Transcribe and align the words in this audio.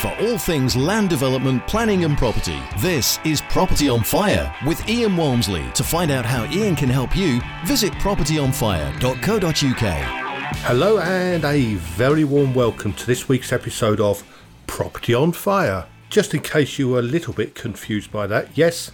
for 0.00 0.16
all 0.18 0.38
things 0.38 0.74
land 0.74 1.10
development, 1.10 1.66
planning, 1.66 2.04
and 2.04 2.16
property. 2.16 2.58
This 2.78 3.18
is 3.22 3.42
Property 3.42 3.90
on 3.90 4.02
Fire 4.02 4.50
with 4.66 4.88
Ian 4.88 5.14
Walmsley. 5.14 5.62
To 5.74 5.84
find 5.84 6.10
out 6.10 6.24
how 6.24 6.50
Ian 6.50 6.74
can 6.74 6.88
help 6.88 7.14
you, 7.14 7.42
visit 7.66 7.92
propertyonfire.co.uk. 7.94 10.56
Hello, 10.62 10.98
and 11.00 11.44
a 11.44 11.74
very 11.74 12.24
warm 12.24 12.54
welcome 12.54 12.94
to 12.94 13.06
this 13.06 13.28
week's 13.28 13.52
episode 13.52 14.00
of 14.00 14.24
Property 14.66 15.12
on 15.12 15.32
Fire. 15.32 15.86
Just 16.08 16.32
in 16.32 16.40
case 16.40 16.78
you 16.78 16.88
were 16.88 17.00
a 17.00 17.02
little 17.02 17.34
bit 17.34 17.54
confused 17.54 18.10
by 18.10 18.26
that, 18.26 18.56
yes, 18.56 18.90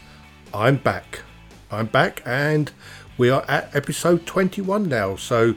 I'm 0.53 0.77
back. 0.77 1.21
I'm 1.71 1.87
back, 1.87 2.21
and 2.27 2.73
we 3.17 3.31
are 3.31 3.45
at 3.47 3.73
episode 3.77 4.27
21 4.27 4.89
now, 4.89 5.15
so 5.15 5.55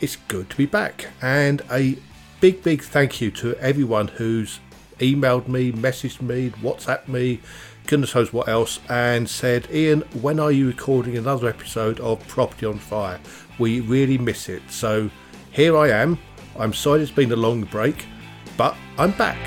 it's 0.00 0.16
good 0.16 0.48
to 0.48 0.56
be 0.56 0.64
back. 0.64 1.08
And 1.20 1.60
a 1.70 1.98
big, 2.40 2.62
big 2.62 2.82
thank 2.82 3.20
you 3.20 3.30
to 3.32 3.54
everyone 3.56 4.08
who's 4.08 4.60
emailed 4.98 5.48
me, 5.48 5.72
messaged 5.72 6.20
me, 6.20 6.50
WhatsApp 6.62 7.08
me, 7.08 7.40
goodness 7.86 8.14
knows 8.14 8.32
what 8.32 8.48
else, 8.48 8.80
and 8.88 9.28
said, 9.28 9.68
Ian, 9.72 10.02
when 10.20 10.38
are 10.38 10.52
you 10.52 10.66
recording 10.66 11.16
another 11.16 11.48
episode 11.48 12.00
of 12.00 12.26
Property 12.28 12.66
on 12.66 12.78
Fire? 12.78 13.20
We 13.58 13.80
really 13.80 14.18
miss 14.18 14.48
it. 14.48 14.62
So 14.68 15.10
here 15.50 15.76
I 15.76 15.88
am. 15.90 16.18
I'm 16.58 16.72
sorry 16.72 17.02
it's 17.02 17.10
been 17.10 17.32
a 17.32 17.36
long 17.36 17.64
break, 17.64 18.06
but 18.56 18.76
I'm 18.98 19.12
back. 19.12 19.38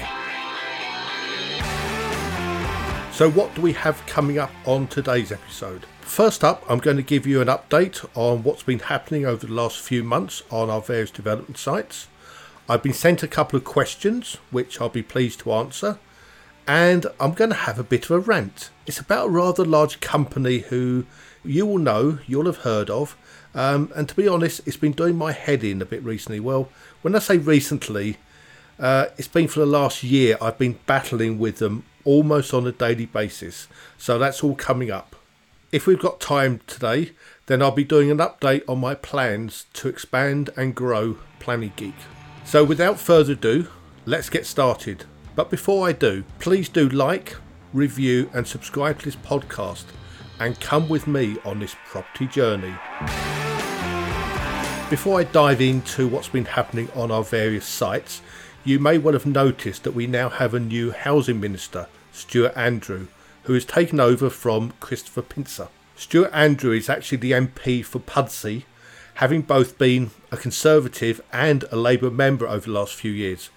So, 3.14 3.30
what 3.30 3.54
do 3.54 3.62
we 3.62 3.74
have 3.74 4.04
coming 4.08 4.40
up 4.40 4.50
on 4.66 4.88
today's 4.88 5.32
episode? 5.32 5.86
First 6.00 6.44
up, 6.44 6.64
I'm 6.68 6.80
going 6.80 6.98
to 6.98 7.04
give 7.04 7.28
you 7.28 7.40
an 7.40 7.50
update 7.50 8.04
on 8.16 8.42
what's 8.42 8.64
been 8.64 8.80
happening 8.80 9.26
over 9.26 9.46
the 9.46 9.54
last 9.54 9.80
few 9.80 10.04
months 10.04 10.42
on 10.50 10.70
our 10.70 10.82
various 10.82 11.12
development 11.12 11.58
sites. 11.58 12.08
I've 12.72 12.84
been 12.84 12.94
sent 12.94 13.22
a 13.22 13.28
couple 13.28 13.58
of 13.58 13.66
questions, 13.66 14.38
which 14.50 14.80
I'll 14.80 14.88
be 14.88 15.04
pleased 15.04 15.42
to 15.42 15.52
answer, 15.52 16.00
and 16.66 17.06
I'm 17.20 17.34
going 17.34 17.50
to 17.50 17.56
have 17.68 17.78
a 17.78 17.84
bit 17.84 18.06
of 18.06 18.12
a 18.12 18.20
rant. 18.20 18.70
It's 18.86 18.98
about 18.98 19.28
a 19.28 19.30
rather 19.30 19.66
large 19.66 20.00
company 20.00 20.60
who 20.60 21.06
you 21.44 21.66
will 21.66 21.80
know, 21.80 22.20
you'll 22.28 22.46
have 22.46 22.60
heard 22.60 22.90
of, 22.90 23.18
um, 23.54 23.92
and 23.94 24.08
to 24.08 24.16
be 24.16 24.26
honest, 24.26 24.62
it's 24.66 24.78
been 24.78 24.94
doing 24.94 25.18
my 25.18 25.34
head 25.34 25.66
in 25.66 25.82
a 25.82 25.86
bit 25.86 26.02
recently. 26.02 26.40
Well, 26.40 26.70
when 27.02 27.14
I 27.14 27.20
say 27.20 27.38
recently, 27.38 28.16
uh, 28.80 29.08
it's 29.18 29.28
been 29.28 29.50
for 29.50 29.60
the 29.60 29.66
last 29.66 30.02
year 30.02 30.38
I've 30.42 30.58
been 30.58 30.80
battling 30.86 31.40
with 31.40 31.58
them 31.58 31.84
almost 32.06 32.54
on 32.54 32.66
a 32.66 32.72
daily 32.72 33.06
basis, 33.06 33.68
so 33.98 34.18
that's 34.18 34.46
all 34.46 34.56
coming 34.56 34.90
up. 34.90 35.18
If 35.74 35.88
we've 35.88 36.00
got 36.00 36.22
time 36.22 36.62
today, 36.68 37.12
then 37.48 37.62
I'll 37.62 37.72
be 37.72 37.84
doing 37.84 38.10
an 38.10 38.20
update 38.20 38.64
on 38.70 38.80
my 38.80 38.96
plans 38.96 39.66
to 39.74 39.90
expand 39.90 40.52
and 40.56 40.74
grow 40.74 41.18
Planning 41.42 41.74
Geek. 41.76 41.96
So 42.52 42.66
without 42.66 43.00
further 43.00 43.32
ado, 43.32 43.70
let's 44.06 44.30
get 44.30 44.46
started. 44.46 45.06
But 45.38 45.50
before 45.50 45.88
I 45.88 45.94
do, 45.94 46.26
please 46.40 46.68
do 46.68 46.90
like, 46.90 47.38
review, 47.72 48.30
and 48.34 48.46
subscribe 48.46 49.00
to 49.00 49.06
this 49.06 49.16
podcast 49.16 49.86
and 50.38 50.60
come 50.60 50.90
with 50.90 51.08
me 51.08 51.38
on 51.46 51.62
this 51.62 51.78
property 51.86 52.28
journey. 52.28 52.76
Before 54.90 55.18
I 55.18 55.30
dive 55.32 55.62
into 55.62 56.10
what's 56.10 56.28
been 56.28 56.44
happening 56.44 56.90
on 56.94 57.10
our 57.10 57.24
various 57.24 57.66
sites, 57.66 58.22
you 58.66 58.80
may 58.80 58.98
well 58.98 59.14
have 59.14 59.26
noticed 59.26 59.86
that 59.86 59.96
we 59.96 60.06
now 60.06 60.28
have 60.28 60.54
a 60.54 60.60
new 60.60 60.92
housing 60.92 61.40
minister, 61.40 61.88
Stuart 62.12 62.52
Andrew, 62.58 63.08
who 63.44 63.54
has 63.54 63.64
taken 63.64 64.02
over 64.02 64.30
from 64.30 64.74
Christopher 64.82 65.22
Pincher. 65.22 65.70
Stuart 65.96 66.32
Andrew 66.34 66.74
is 66.74 66.90
actually 66.90 67.20
the 67.20 67.32
MP 67.32 67.86
for 67.86 68.00
Pudsey 68.00 68.66
having 69.16 69.42
both 69.42 69.78
been 69.78 70.12
a 70.32 70.38
Conservative 70.38 71.22
and 71.32 71.66
a 71.72 71.76
Labour 71.76 72.10
member 72.10 72.48
over 72.48 72.66
the 72.66 72.72
last 72.72 72.96
few 72.96 73.12
years. 73.12 73.50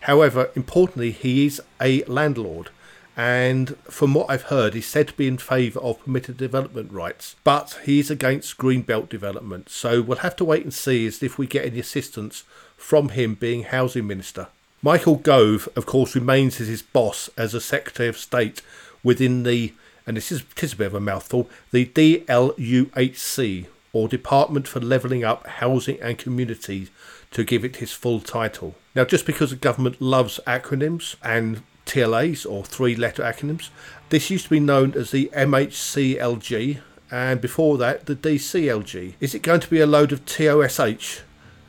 However, 0.00 0.50
importantly, 0.54 1.10
he 1.10 1.46
is 1.46 1.60
a 1.80 2.02
landlord, 2.04 2.70
and 3.16 3.76
from 3.84 4.14
what 4.14 4.30
I've 4.30 4.44
heard, 4.44 4.72
he's 4.72 4.86
said 4.86 5.08
to 5.08 5.14
be 5.14 5.26
in 5.26 5.36
favour 5.36 5.80
of 5.80 6.02
permitted 6.02 6.38
development 6.38 6.90
rights, 6.90 7.36
but 7.44 7.78
he 7.84 7.98
is 7.98 8.10
against 8.10 8.56
greenbelt 8.56 9.10
development. 9.10 9.68
So 9.68 10.00
we'll 10.00 10.18
have 10.18 10.36
to 10.36 10.44
wait 10.44 10.62
and 10.62 10.72
see 10.72 11.06
as 11.06 11.22
if 11.22 11.36
we 11.36 11.46
get 11.46 11.66
any 11.66 11.80
assistance 11.80 12.44
from 12.76 13.10
him 13.10 13.34
being 13.34 13.64
housing 13.64 14.06
minister. 14.06 14.48
Michael 14.80 15.16
Gove, 15.16 15.68
of 15.76 15.84
course, 15.84 16.14
remains 16.14 16.60
as 16.60 16.68
his 16.68 16.80
boss 16.80 17.28
as 17.36 17.52
a 17.52 17.60
Secretary 17.60 18.08
of 18.08 18.16
State 18.16 18.62
within 19.02 19.42
the, 19.42 19.74
and 20.06 20.16
this 20.16 20.32
is, 20.32 20.42
this 20.54 20.64
is 20.64 20.72
a 20.72 20.76
bit 20.76 20.86
of 20.86 20.94
a 20.94 21.00
mouthful, 21.00 21.50
the 21.72 21.84
DLUHC, 21.84 23.66
or 23.92 24.08
Department 24.08 24.68
for 24.68 24.80
Levelling 24.80 25.24
Up 25.24 25.46
Housing 25.46 26.00
and 26.00 26.18
Communities 26.18 26.90
to 27.30 27.44
give 27.44 27.64
it 27.64 27.76
his 27.76 27.92
full 27.92 28.20
title. 28.20 28.74
Now, 28.94 29.04
just 29.04 29.26
because 29.26 29.50
the 29.50 29.56
government 29.56 30.00
loves 30.00 30.40
acronyms 30.46 31.16
and 31.22 31.62
TLAs 31.86 32.48
or 32.48 32.64
three 32.64 32.94
letter 32.94 33.22
acronyms, 33.22 33.70
this 34.10 34.30
used 34.30 34.44
to 34.44 34.50
be 34.50 34.60
known 34.60 34.94
as 34.94 35.10
the 35.10 35.30
MHCLG 35.34 36.80
and 37.10 37.40
before 37.40 37.76
that 37.78 38.06
the 38.06 38.14
DCLG. 38.14 39.14
Is 39.20 39.34
it 39.34 39.42
going 39.42 39.60
to 39.60 39.70
be 39.70 39.80
a 39.80 39.86
load 39.86 40.12
of 40.12 40.24
TOSH 40.26 41.20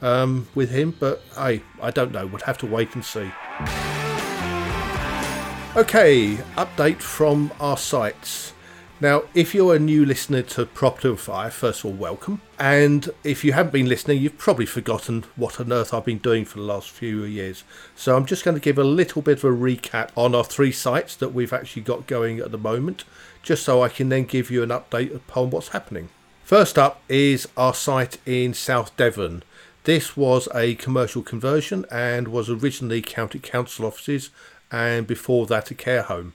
um, 0.02 0.48
with 0.54 0.70
him? 0.70 0.96
But 1.00 1.22
hey, 1.36 1.64
I 1.82 1.92
don't 1.92 2.12
know. 2.12 2.28
We'll 2.28 2.42
have 2.42 2.58
to 2.60 2.68
wait 2.68 2.94
and 2.96 3.04
see. 3.04 3.32
Okay, 5.76 6.36
update 6.58 7.02
from 7.02 7.52
our 7.60 7.78
sites. 7.78 8.54
Now, 9.02 9.24
if 9.34 9.56
you're 9.56 9.74
a 9.74 9.80
new 9.80 10.06
listener 10.06 10.44
to 10.44 10.68
Property 10.68 11.10
on 11.10 11.16
Fire, 11.16 11.50
first 11.50 11.80
of 11.80 11.86
all, 11.86 11.92
welcome. 11.94 12.40
And 12.60 13.10
if 13.24 13.44
you 13.44 13.54
haven't 13.54 13.74
been 13.74 13.90
listening, 13.90 14.22
you've 14.22 14.38
probably 14.38 14.68
forgotten 14.68 15.26
what 15.36 15.60
on 15.60 15.74
earth 15.74 15.92
I've 15.92 16.06
been 16.06 16.20
doing 16.20 16.46
for 16.46 16.60
the 16.60 16.66
last 16.66 16.92
few 16.92 17.24
years. 17.24 17.64
So 17.96 18.16
I'm 18.16 18.28
just 18.28 18.46
going 18.46 18.54
to 18.54 18.62
give 18.62 18.78
a 18.78 18.84
little 18.84 19.24
bit 19.24 19.40
of 19.40 19.44
a 19.44 19.48
recap 19.48 20.10
on 20.16 20.36
our 20.36 20.44
three 20.44 20.72
sites 20.72 21.16
that 21.16 21.34
we've 21.34 21.52
actually 21.52 21.82
got 21.82 22.06
going 22.06 22.42
at 22.42 22.52
the 22.52 22.60
moment, 22.60 23.04
just 23.42 23.64
so 23.64 23.82
I 23.82 23.90
can 23.90 24.10
then 24.10 24.26
give 24.26 24.52
you 24.52 24.62
an 24.62 24.70
update 24.70 25.16
upon 25.16 25.50
what's 25.50 25.70
happening. 25.70 26.10
First 26.44 26.78
up 26.78 27.02
is 27.10 27.48
our 27.58 27.74
site 27.74 28.20
in 28.28 28.54
South 28.54 28.96
Devon. 28.98 29.42
This 29.84 30.16
was 30.16 30.48
a 30.54 30.76
commercial 30.76 31.24
conversion 31.24 31.88
and 31.90 32.28
was 32.28 32.52
originally 32.52 33.02
county 33.02 33.40
council 33.40 33.88
offices 33.88 34.30
and 34.72 35.08
before 35.08 35.48
that 35.48 35.72
a 35.72 35.74
care 35.74 36.04
home. 36.04 36.34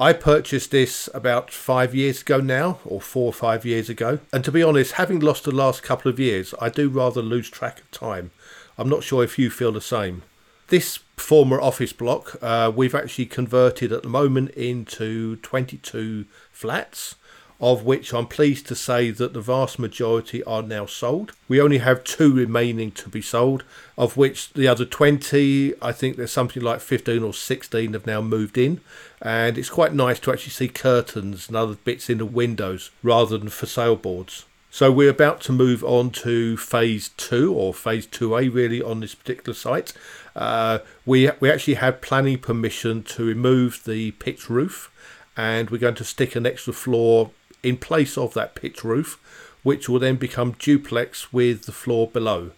I 0.00 0.12
purchased 0.12 0.70
this 0.70 1.08
about 1.12 1.50
five 1.50 1.92
years 1.92 2.22
ago 2.22 2.38
now, 2.38 2.78
or 2.84 3.00
four 3.00 3.26
or 3.26 3.32
five 3.32 3.64
years 3.64 3.90
ago. 3.90 4.20
And 4.32 4.44
to 4.44 4.52
be 4.52 4.62
honest, 4.62 4.92
having 4.92 5.18
lost 5.18 5.42
the 5.42 5.50
last 5.50 5.82
couple 5.82 6.08
of 6.08 6.20
years, 6.20 6.54
I 6.60 6.68
do 6.68 6.88
rather 6.88 7.20
lose 7.20 7.50
track 7.50 7.80
of 7.80 7.90
time. 7.90 8.30
I'm 8.78 8.88
not 8.88 9.02
sure 9.02 9.24
if 9.24 9.40
you 9.40 9.50
feel 9.50 9.72
the 9.72 9.80
same. 9.80 10.22
This 10.68 11.00
former 11.16 11.60
office 11.60 11.92
block, 11.92 12.36
uh, 12.40 12.70
we've 12.72 12.94
actually 12.94 13.26
converted 13.26 13.90
at 13.90 14.04
the 14.04 14.08
moment 14.08 14.50
into 14.50 15.34
22 15.36 16.26
flats 16.52 17.16
of 17.60 17.84
which 17.84 18.14
I'm 18.14 18.26
pleased 18.26 18.66
to 18.68 18.76
say 18.76 19.10
that 19.10 19.32
the 19.32 19.40
vast 19.40 19.78
majority 19.78 20.44
are 20.44 20.62
now 20.62 20.86
sold. 20.86 21.32
We 21.48 21.60
only 21.60 21.78
have 21.78 22.04
two 22.04 22.32
remaining 22.32 22.92
to 22.92 23.08
be 23.08 23.20
sold, 23.20 23.64
of 23.96 24.16
which 24.16 24.52
the 24.52 24.68
other 24.68 24.84
20, 24.84 25.74
I 25.82 25.92
think 25.92 26.16
there's 26.16 26.30
something 26.30 26.62
like 26.62 26.80
15 26.80 27.22
or 27.22 27.34
16 27.34 27.92
have 27.94 28.06
now 28.06 28.20
moved 28.20 28.56
in. 28.56 28.80
And 29.20 29.58
it's 29.58 29.70
quite 29.70 29.92
nice 29.92 30.20
to 30.20 30.32
actually 30.32 30.52
see 30.52 30.68
curtains 30.68 31.48
and 31.48 31.56
other 31.56 31.74
bits 31.74 32.08
in 32.08 32.18
the 32.18 32.24
windows 32.24 32.90
rather 33.02 33.36
than 33.36 33.48
for 33.48 33.66
sale 33.66 33.96
boards. 33.96 34.44
So 34.70 34.92
we're 34.92 35.10
about 35.10 35.40
to 35.42 35.52
move 35.52 35.82
on 35.82 36.10
to 36.10 36.56
phase 36.56 37.08
two 37.16 37.52
or 37.52 37.74
phase 37.74 38.06
2A 38.06 38.54
really 38.54 38.80
on 38.80 39.00
this 39.00 39.14
particular 39.14 39.54
site. 39.54 39.94
Uh, 40.36 40.78
we, 41.04 41.30
we 41.40 41.50
actually 41.50 41.74
had 41.74 42.02
planning 42.02 42.38
permission 42.38 43.02
to 43.02 43.24
remove 43.24 43.82
the 43.84 44.12
pitch 44.12 44.48
roof 44.48 44.92
and 45.36 45.70
we're 45.70 45.78
going 45.78 45.94
to 45.96 46.04
stick 46.04 46.36
an 46.36 46.46
extra 46.46 46.72
floor 46.72 47.30
in 47.62 47.76
place 47.76 48.16
of 48.16 48.34
that 48.34 48.54
pitch 48.54 48.84
roof, 48.84 49.18
which 49.62 49.88
will 49.88 49.98
then 49.98 50.16
become 50.16 50.56
duplex 50.58 51.32
with 51.32 51.66
the 51.66 51.72
floor 51.72 52.08
below. 52.08 52.52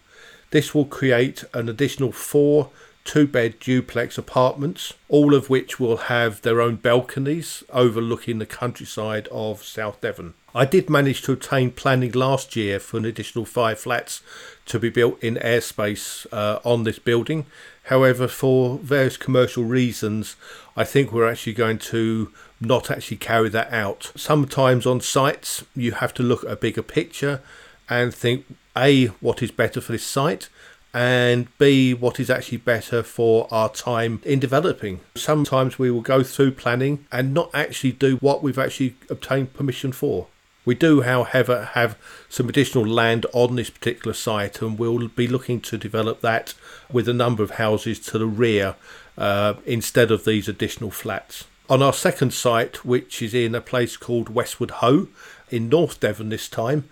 This 0.51 0.75
will 0.75 0.85
create 0.85 1.43
an 1.53 1.69
additional 1.69 2.11
four 2.11 2.69
two 3.03 3.27
bed 3.27 3.59
duplex 3.59 4.17
apartments, 4.17 4.93
all 5.09 5.33
of 5.33 5.49
which 5.49 5.79
will 5.79 5.97
have 5.97 6.41
their 6.41 6.61
own 6.61 6.75
balconies 6.75 7.63
overlooking 7.69 8.39
the 8.39 8.45
countryside 8.45 9.27
of 9.29 9.63
South 9.63 9.99
Devon. 10.01 10.33
I 10.53 10.65
did 10.65 10.89
manage 10.89 11.21
to 11.23 11.31
obtain 11.31 11.71
planning 11.71 12.11
last 12.11 12.55
year 12.55 12.79
for 12.79 12.97
an 12.97 13.05
additional 13.05 13.45
five 13.45 13.79
flats 13.79 14.21
to 14.65 14.79
be 14.79 14.89
built 14.89 15.21
in 15.23 15.35
airspace 15.35 16.27
uh, 16.31 16.59
on 16.65 16.83
this 16.83 16.99
building. 16.99 17.45
However, 17.85 18.27
for 18.27 18.77
various 18.77 19.17
commercial 19.17 19.63
reasons, 19.63 20.35
I 20.75 20.83
think 20.83 21.11
we're 21.11 21.29
actually 21.29 21.53
going 21.53 21.79
to 21.79 22.31
not 22.59 22.91
actually 22.91 23.17
carry 23.17 23.49
that 23.49 23.71
out. 23.73 24.11
Sometimes 24.15 24.85
on 24.85 25.01
sites, 25.01 25.63
you 25.75 25.93
have 25.93 26.13
to 26.15 26.23
look 26.23 26.43
at 26.43 26.51
a 26.51 26.55
bigger 26.55 26.83
picture 26.83 27.41
and 27.89 28.13
think 28.13 28.45
A, 28.77 29.07
what 29.19 29.41
is 29.41 29.51
better 29.51 29.81
for 29.81 29.93
this 29.93 30.05
site, 30.05 30.49
and 30.93 31.47
B, 31.57 31.93
what 31.93 32.19
is 32.19 32.29
actually 32.29 32.57
better 32.57 33.01
for 33.01 33.47
our 33.51 33.69
time 33.69 34.21
in 34.25 34.39
developing. 34.39 34.99
Sometimes 35.15 35.79
we 35.79 35.89
will 35.89 36.01
go 36.01 36.23
through 36.23 36.51
planning 36.51 37.05
and 37.11 37.33
not 37.33 37.49
actually 37.53 37.93
do 37.93 38.17
what 38.17 38.43
we've 38.43 38.59
actually 38.59 38.95
obtained 39.09 39.53
permission 39.53 39.91
for. 39.91 40.27
We 40.63 40.75
do, 40.75 41.01
however, 41.01 41.69
have 41.73 41.97
some 42.29 42.47
additional 42.47 42.85
land 42.85 43.25
on 43.33 43.55
this 43.55 43.71
particular 43.71 44.13
site, 44.13 44.61
and 44.61 44.77
we'll 44.77 45.07
be 45.07 45.27
looking 45.27 45.59
to 45.61 45.77
develop 45.77 46.21
that 46.21 46.53
with 46.91 47.09
a 47.09 47.13
number 47.13 47.41
of 47.41 47.51
houses 47.51 47.99
to 47.99 48.19
the 48.19 48.27
rear 48.27 48.75
uh, 49.17 49.55
instead 49.65 50.11
of 50.11 50.23
these 50.23 50.47
additional 50.47 50.91
flats. 50.91 51.45
On 51.69 51.81
our 51.81 51.93
second 51.93 52.33
site, 52.33 52.85
which 52.85 53.21
is 53.21 53.33
in 53.33 53.55
a 53.55 53.61
place 53.61 53.97
called 53.97 54.29
Westward 54.29 54.71
Ho 54.71 55.07
in 55.49 55.69
North 55.69 55.99
Devon 55.99 56.29
this 56.29 56.47
time, 56.47 56.87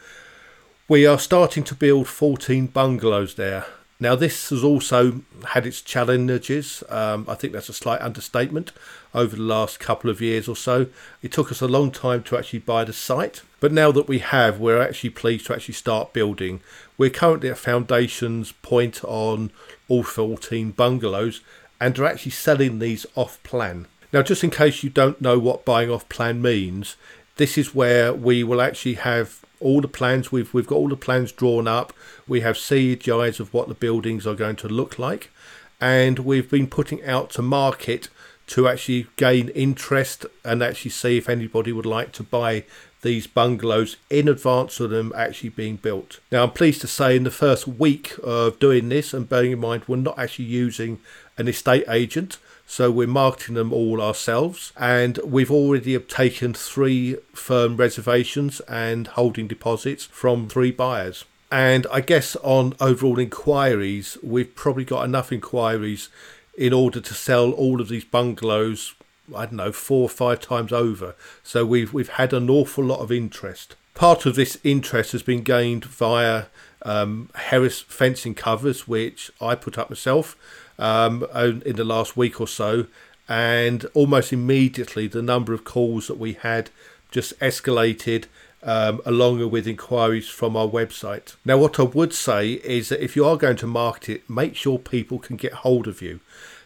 we 0.88 1.06
are 1.06 1.20
starting 1.20 1.64
to 1.66 1.76
build 1.76 2.08
14 2.08 2.68
bungalows 2.68 3.36
there. 3.36 3.66
Now, 4.02 4.16
this 4.16 4.50
has 4.50 4.64
also 4.64 5.22
had 5.50 5.68
its 5.68 5.82
challenges. 5.82 6.84
Um, 6.88 7.26
I 7.28 7.36
think 7.36 7.52
that's 7.52 7.68
a 7.68 7.74
slight 7.74 8.00
understatement 8.00 8.72
over 9.14 9.36
the 9.36 9.42
last 9.42 9.82
couple 9.82 10.10
of 10.10 10.22
years 10.22 10.48
or 10.48 10.56
so. 10.56 10.88
It 11.22 11.34
took 11.34 11.52
us 11.52 11.60
a 11.60 11.68
long 11.68 11.92
time 11.92 12.24
to 12.24 12.38
actually 12.38 12.60
buy 12.60 12.86
the 12.86 12.94
site, 12.94 13.42
but 13.60 13.74
now 13.74 13.92
that 13.92 14.08
we 14.08 14.20
have, 14.20 14.58
we're 14.58 14.82
actually 14.82 15.10
pleased 15.10 15.48
to 15.48 15.54
actually 15.54 15.74
start 15.74 16.14
building. 16.14 16.62
We're 16.98 17.10
currently 17.10 17.50
at 17.50 17.58
foundations 17.58 18.54
point 18.54 19.04
on 19.04 19.52
all 19.90 20.04
14 20.04 20.72
bungalows 20.72 21.42
and 21.82 22.00
are 22.00 22.06
actually 22.06 22.32
selling 22.32 22.80
these 22.80 23.06
off 23.16 23.42
plan. 23.44 23.88
Now, 24.14 24.22
just 24.22 24.46
in 24.46 24.50
case 24.50 24.82
you 24.82 24.90
don't 24.90 25.20
know 25.20 25.38
what 25.38 25.66
buying 25.66 25.92
off 25.92 26.08
plan 26.08 26.42
means, 26.42 26.96
this 27.36 27.58
is 27.58 27.76
where 27.76 28.14
we 28.14 28.46
will 28.46 28.62
actually 28.62 28.96
have 28.96 29.42
all 29.60 29.82
the 29.82 29.88
plans. 29.88 30.32
We've 30.32 30.54
we've 30.54 30.68
got 30.68 30.76
all 30.76 30.90
the 30.90 30.96
plans 30.96 31.32
drawn 31.32 31.68
up. 31.68 31.94
We 32.28 32.42
have 32.42 32.56
CGIs 32.56 33.40
of 33.40 33.54
what 33.54 33.68
the 33.68 33.74
buildings 33.74 34.26
are 34.26 34.36
going 34.36 34.58
to 34.58 34.68
look 34.68 35.00
like, 35.00 35.32
and 35.80 36.20
we've 36.20 36.50
been 36.50 36.68
putting 36.68 37.04
out 37.04 37.30
to 37.32 37.42
market 37.42 38.10
to 38.48 38.68
actually 38.68 39.08
gain 39.16 39.50
interest 39.50 40.26
and 40.44 40.64
actually 40.64 40.92
see 40.92 41.18
if 41.18 41.30
anybody 41.30 41.72
would 41.72 41.86
like 41.86 42.12
to 42.14 42.24
buy 42.24 42.64
these 43.02 43.28
bungalows 43.28 43.96
in 44.10 44.28
advance 44.28 44.80
of 44.80 44.90
them 44.90 45.14
actually 45.16 45.50
being 45.50 45.78
built. 45.78 46.20
Now, 46.32 46.44
I'm 46.44 46.52
pleased 46.52 46.82
to 46.82 46.88
say 46.88 47.16
in 47.16 47.24
the 47.24 47.32
first 47.32 47.68
week 47.68 48.14
of 48.24 48.60
doing 48.60 48.90
this, 48.90 49.14
and 49.14 49.30
bearing 49.30 49.52
in 49.52 49.60
mind 49.60 49.84
we're 49.88 49.98
not 49.98 50.20
actually 50.20 50.46
using 50.46 51.00
an 51.38 51.48
estate 51.48 51.86
agent, 51.88 52.38
so 52.72 52.92
we're 52.92 53.08
marketing 53.08 53.56
them 53.56 53.74
all 53.74 54.00
ourselves, 54.00 54.72
and 54.78 55.18
we've 55.26 55.50
already 55.50 55.98
taken 55.98 56.54
three 56.54 57.18
firm 57.34 57.76
reservations 57.78 58.60
and 58.62 59.08
holding 59.08 59.48
deposits 59.48 60.06
from 60.06 60.48
three 60.48 60.70
buyers. 60.70 61.26
And 61.52 61.88
I 61.92 62.02
guess 62.02 62.36
on 62.44 62.76
overall 62.80 63.18
inquiries, 63.18 64.20
we've 64.22 64.54
probably 64.54 64.86
got 64.86 65.04
enough 65.04 65.32
inquiries 65.32 66.10
in 66.56 66.72
order 66.72 67.02
to 67.02 67.14
sell 67.16 67.52
all 67.54 67.82
of 67.82 67.90
these 67.90 68.06
bungalows. 68.06 68.94
I 69.36 69.48
don't 69.48 69.54
know, 69.54 69.72
four 69.72 70.04
or 70.04 70.10
five 70.10 70.40
times 70.40 70.72
over. 70.72 71.16
So 71.42 71.66
we've 71.66 71.92
we've 71.92 72.10
had 72.10 72.34
an 72.34 72.52
awful 72.52 72.84
lot 72.84 73.00
of 73.00 73.12
interest. 73.12 73.76
Part 73.96 74.28
of 74.28 74.36
this 74.36 74.60
interest 74.64 75.12
has 75.14 75.24
been 75.24 75.42
gained 75.42 75.86
via 75.86 76.46
um, 76.84 77.32
Heras 77.34 77.82
fencing 77.82 78.36
covers, 78.36 78.88
which 78.88 79.32
I 79.42 79.56
put 79.56 79.80
up 79.80 79.90
myself 79.90 80.38
um, 80.80 81.26
in 81.34 81.76
the 81.76 81.84
last 81.84 82.18
week 82.18 82.42
or 82.42 82.48
so, 82.48 82.88
and 83.28 83.86
almost 83.94 84.34
immediately 84.34 85.08
the 85.08 85.22
number 85.22 85.54
of 85.54 85.64
calls 85.64 86.08
that 86.08 86.18
we 86.18 86.34
had 86.34 86.72
just 87.12 87.38
escalated 87.40 88.26
um, 88.64 89.02
along 89.06 89.50
with 89.52 89.68
inquiries 89.68 90.28
from 90.28 90.58
our 90.58 90.68
website. 90.68 91.36
Now, 91.46 91.58
what 91.58 91.80
I 91.80 91.84
would 91.84 92.14
say 92.14 92.54
is 92.54 92.90
that 92.90 93.04
if 93.04 93.16
you 93.16 93.26
are 93.26 93.38
going 93.38 93.58
to 93.58 93.68
market 93.68 94.10
it, 94.10 94.30
make 94.30 94.56
sure 94.56 94.78
people 94.80 95.20
can 95.20 95.38
get 95.38 95.54
hold 95.54 95.88
of 95.88 96.02
you. 96.02 96.20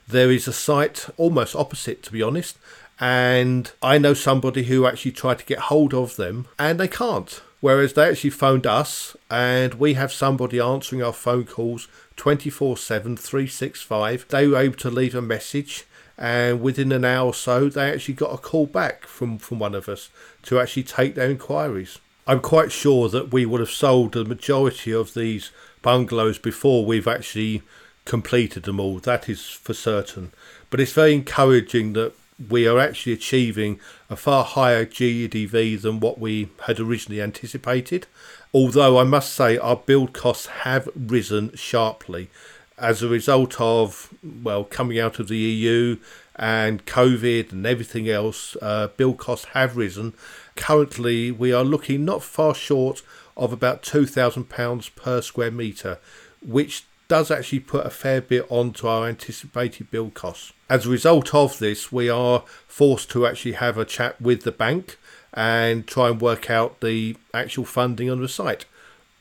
There 0.07 0.31
is 0.31 0.47
a 0.47 0.53
site 0.53 1.07
almost 1.17 1.55
opposite, 1.55 2.03
to 2.03 2.11
be 2.11 2.21
honest, 2.21 2.57
and 2.99 3.71
I 3.81 3.97
know 3.97 4.13
somebody 4.13 4.63
who 4.63 4.85
actually 4.85 5.11
tried 5.11 5.39
to 5.39 5.45
get 5.45 5.59
hold 5.59 5.93
of 5.93 6.15
them 6.15 6.47
and 6.57 6.79
they 6.79 6.87
can't. 6.87 7.41
Whereas 7.63 7.93
they 7.93 8.09
actually 8.09 8.31
phoned 8.31 8.67
us, 8.67 9.15
and 9.31 9.75
we 9.75 9.93
have 9.93 10.11
somebody 10.11 10.59
answering 10.59 11.01
our 11.01 11.13
phone 11.13 11.45
calls 11.45 11.87
24 12.17 12.75
7, 12.75 13.15
365. 13.15 14.25
They 14.27 14.47
were 14.47 14.57
able 14.57 14.75
to 14.75 14.91
leave 14.91 15.15
a 15.15 15.21
message, 15.21 15.85
and 16.17 16.59
within 16.59 16.91
an 16.91 17.05
hour 17.05 17.27
or 17.27 17.33
so, 17.33 17.69
they 17.69 17.89
actually 17.89 18.15
got 18.15 18.33
a 18.33 18.37
call 18.37 18.65
back 18.65 19.05
from, 19.05 19.37
from 19.37 19.59
one 19.59 19.75
of 19.75 19.87
us 19.87 20.09
to 20.41 20.59
actually 20.59 20.83
take 20.83 21.15
their 21.15 21.29
inquiries. 21.29 21.99
I'm 22.27 22.41
quite 22.41 22.73
sure 22.73 23.07
that 23.07 23.31
we 23.31 23.45
would 23.45 23.61
have 23.61 23.69
sold 23.69 24.11
the 24.11 24.25
majority 24.25 24.91
of 24.91 25.13
these 25.13 25.51
bungalows 25.81 26.39
before 26.39 26.85
we've 26.85 27.07
actually 27.07 27.61
completed 28.03 28.63
them 28.63 28.81
all, 28.81 28.99
that 28.99 29.29
is 29.29 29.45
for 29.45 29.73
certain. 29.73 30.33
But 30.69 30.81
it's 30.81 30.91
very 30.91 31.13
encouraging 31.13 31.93
that 31.93 32.13
we 32.49 32.67
are 32.67 32.79
actually 32.79 33.13
achieving 33.13 33.79
a 34.09 34.15
far 34.15 34.43
higher 34.43 34.85
GDV 34.85 35.81
than 35.81 35.99
what 35.99 36.19
we 36.19 36.49
had 36.65 36.79
originally 36.79 37.21
anticipated. 37.21 38.07
Although 38.53 38.99
I 38.99 39.03
must 39.03 39.33
say 39.33 39.57
our 39.57 39.75
build 39.75 40.13
costs 40.13 40.47
have 40.47 40.89
risen 40.95 41.55
sharply 41.55 42.29
as 42.77 43.01
a 43.01 43.07
result 43.07 43.59
of 43.59 44.13
well 44.23 44.63
coming 44.63 44.99
out 44.99 45.19
of 45.19 45.27
the 45.27 45.37
EU 45.37 45.97
and 46.35 46.85
COVID 46.85 47.51
and 47.51 47.65
everything 47.65 48.09
else. 48.09 48.57
Uh, 48.61 48.87
build 48.87 49.17
costs 49.17 49.45
have 49.47 49.77
risen. 49.77 50.13
Currently, 50.55 51.31
we 51.31 51.53
are 51.53 51.63
looking 51.63 52.05
not 52.05 52.23
far 52.23 52.55
short 52.55 53.01
of 53.35 53.53
about 53.53 53.83
two 53.83 54.05
thousand 54.05 54.45
pounds 54.49 54.89
per 54.89 55.21
square 55.21 55.51
metre, 55.51 55.99
which 56.41 56.85
does 57.13 57.29
actually 57.29 57.59
put 57.59 57.85
a 57.85 57.91
fair 57.91 58.21
bit 58.21 58.43
onto 58.49 58.87
our 58.87 59.07
anticipated 59.07 59.91
build 59.91 60.15
costs. 60.15 60.51
As 60.67 60.87
a 60.87 60.89
result 60.89 61.31
of 61.35 61.59
this, 61.59 61.91
we 61.91 62.09
are 62.09 62.43
forced 62.67 63.11
to 63.11 63.27
actually 63.27 63.51
have 63.51 63.77
a 63.77 63.85
chat 63.85 64.19
with 64.19 64.41
the 64.41 64.51
bank 64.51 64.97
and 65.31 65.85
try 65.85 66.09
and 66.09 66.19
work 66.19 66.49
out 66.49 66.81
the 66.81 67.15
actual 67.31 67.65
funding 67.65 68.09
on 68.09 68.19
the 68.19 68.27
site. 68.27 68.65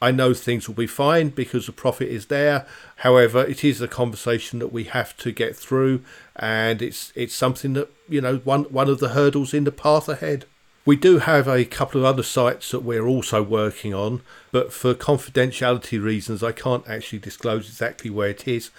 I 0.00 0.10
know 0.10 0.32
things 0.32 0.66
will 0.66 0.74
be 0.74 0.86
fine 0.86 1.28
because 1.28 1.66
the 1.66 1.72
profit 1.72 2.08
is 2.08 2.28
there. 2.28 2.66
However, 2.96 3.44
it 3.44 3.62
is 3.62 3.82
a 3.82 3.88
conversation 3.88 4.58
that 4.60 4.72
we 4.72 4.84
have 4.84 5.14
to 5.18 5.30
get 5.30 5.54
through, 5.54 6.00
and 6.34 6.80
it's 6.80 7.12
it's 7.14 7.34
something 7.34 7.74
that 7.74 7.90
you 8.08 8.22
know 8.22 8.38
one 8.38 8.64
one 8.64 8.88
of 8.88 9.00
the 9.00 9.10
hurdles 9.10 9.52
in 9.52 9.64
the 9.64 9.70
path 9.70 10.08
ahead. 10.08 10.46
We 10.84 10.96
do 10.96 11.18
have 11.18 11.46
a 11.46 11.64
couple 11.64 12.00
of 12.00 12.06
other 12.06 12.24
sites 12.24 12.72
that 12.72 12.80
we're 12.80 13.06
also 13.06 13.40
working 13.40 13.94
on, 13.94 14.20
but 14.50 14.72
for 14.72 14.94
confidentiality 14.94 16.02
reasons, 16.02 16.42
I 16.42 16.50
can't 16.50 16.88
actually 16.88 17.20
disclose 17.20 17.68
exactly 17.68 18.10
where 18.10 18.30
it 18.30 18.48
is. 18.48 18.70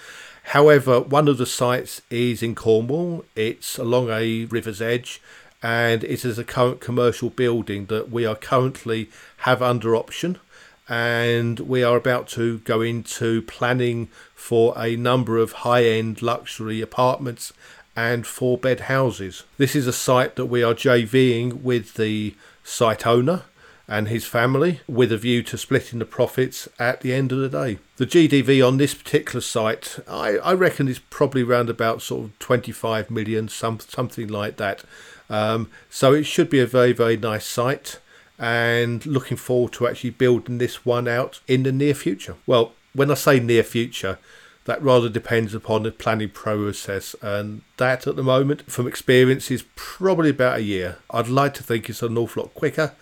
However, 0.47 0.99
one 0.99 1.29
of 1.29 1.37
the 1.37 1.45
sites 1.45 2.01
is 2.09 2.43
in 2.43 2.55
Cornwall, 2.55 3.23
it's 3.37 3.77
along 3.77 4.09
a 4.09 4.43
river's 4.45 4.81
edge, 4.81 5.21
and 5.61 6.03
it 6.03 6.25
is 6.25 6.37
a 6.37 6.43
current 6.43 6.81
commercial 6.81 7.29
building 7.29 7.85
that 7.85 8.11
we 8.11 8.25
are 8.25 8.35
currently 8.35 9.09
have 9.37 9.61
under 9.61 9.95
option 9.95 10.39
and 10.89 11.61
we 11.61 11.81
are 11.81 11.95
about 11.95 12.27
to 12.27 12.57
go 12.59 12.81
into 12.81 13.41
planning 13.43 14.09
for 14.35 14.73
a 14.77 14.97
number 14.97 15.37
of 15.37 15.53
high 15.53 15.85
end 15.85 16.21
luxury 16.21 16.81
apartments 16.81 17.53
and 17.95 18.25
four 18.25 18.57
bed 18.57 18.81
houses. 18.81 19.43
This 19.57 19.75
is 19.75 19.87
a 19.87 19.93
site 19.93 20.35
that 20.35 20.47
we 20.47 20.63
are 20.63 20.73
JVing 20.73 21.61
with 21.61 21.95
the 21.95 22.35
site 22.63 23.05
owner 23.05 23.43
and 23.87 24.07
his 24.07 24.25
family 24.25 24.79
with 24.87 25.11
a 25.11 25.17
view 25.17 25.43
to 25.43 25.57
splitting 25.57 25.99
the 25.99 26.05
profits 26.05 26.69
at 26.79 27.01
the 27.01 27.13
end 27.13 27.31
of 27.31 27.39
the 27.39 27.49
day. 27.49 27.79
The 27.97 28.05
GDV 28.05 28.65
on 28.65 28.77
this 28.77 28.93
particular 28.93 29.41
site, 29.41 29.99
I, 30.07 30.37
I 30.37 30.53
reckon, 30.53 30.87
is 30.87 30.99
probably 30.99 31.43
around 31.43 31.69
about 31.69 32.01
sort 32.01 32.25
of 32.25 32.39
25 32.39 33.11
million, 33.11 33.49
some, 33.49 33.79
something 33.79 34.27
like 34.27 34.57
that. 34.57 34.83
Um, 35.29 35.69
so 35.89 36.13
it 36.13 36.23
should 36.23 36.49
be 36.49 36.59
a 36.59 36.67
very, 36.67 36.93
very 36.93 37.17
nice 37.17 37.45
site 37.45 37.99
and 38.39 39.05
looking 39.05 39.37
forward 39.37 39.73
to 39.73 39.87
actually 39.87 40.09
building 40.11 40.57
this 40.57 40.85
one 40.85 41.07
out 41.07 41.41
in 41.47 41.63
the 41.63 41.71
near 41.71 41.93
future. 41.93 42.35
Well, 42.47 42.73
when 42.93 43.11
I 43.11 43.15
say 43.15 43.39
near 43.39 43.63
future, 43.63 44.17
that 44.65 44.81
rather 44.81 45.09
depends 45.09 45.53
upon 45.53 45.83
the 45.83 45.91
planning 45.91 46.29
process. 46.29 47.15
And 47.21 47.61
that 47.77 48.07
at 48.07 48.15
the 48.15 48.23
moment 48.23 48.71
from 48.71 48.87
experience 48.87 49.51
is 49.51 49.65
probably 49.75 50.29
about 50.29 50.59
a 50.59 50.63
year. 50.63 50.97
I'd 51.09 51.27
like 51.27 51.53
to 51.55 51.63
think 51.63 51.89
it's 51.89 52.01
an 52.01 52.17
awful 52.17 52.43
lot 52.43 52.53
quicker 52.53 52.93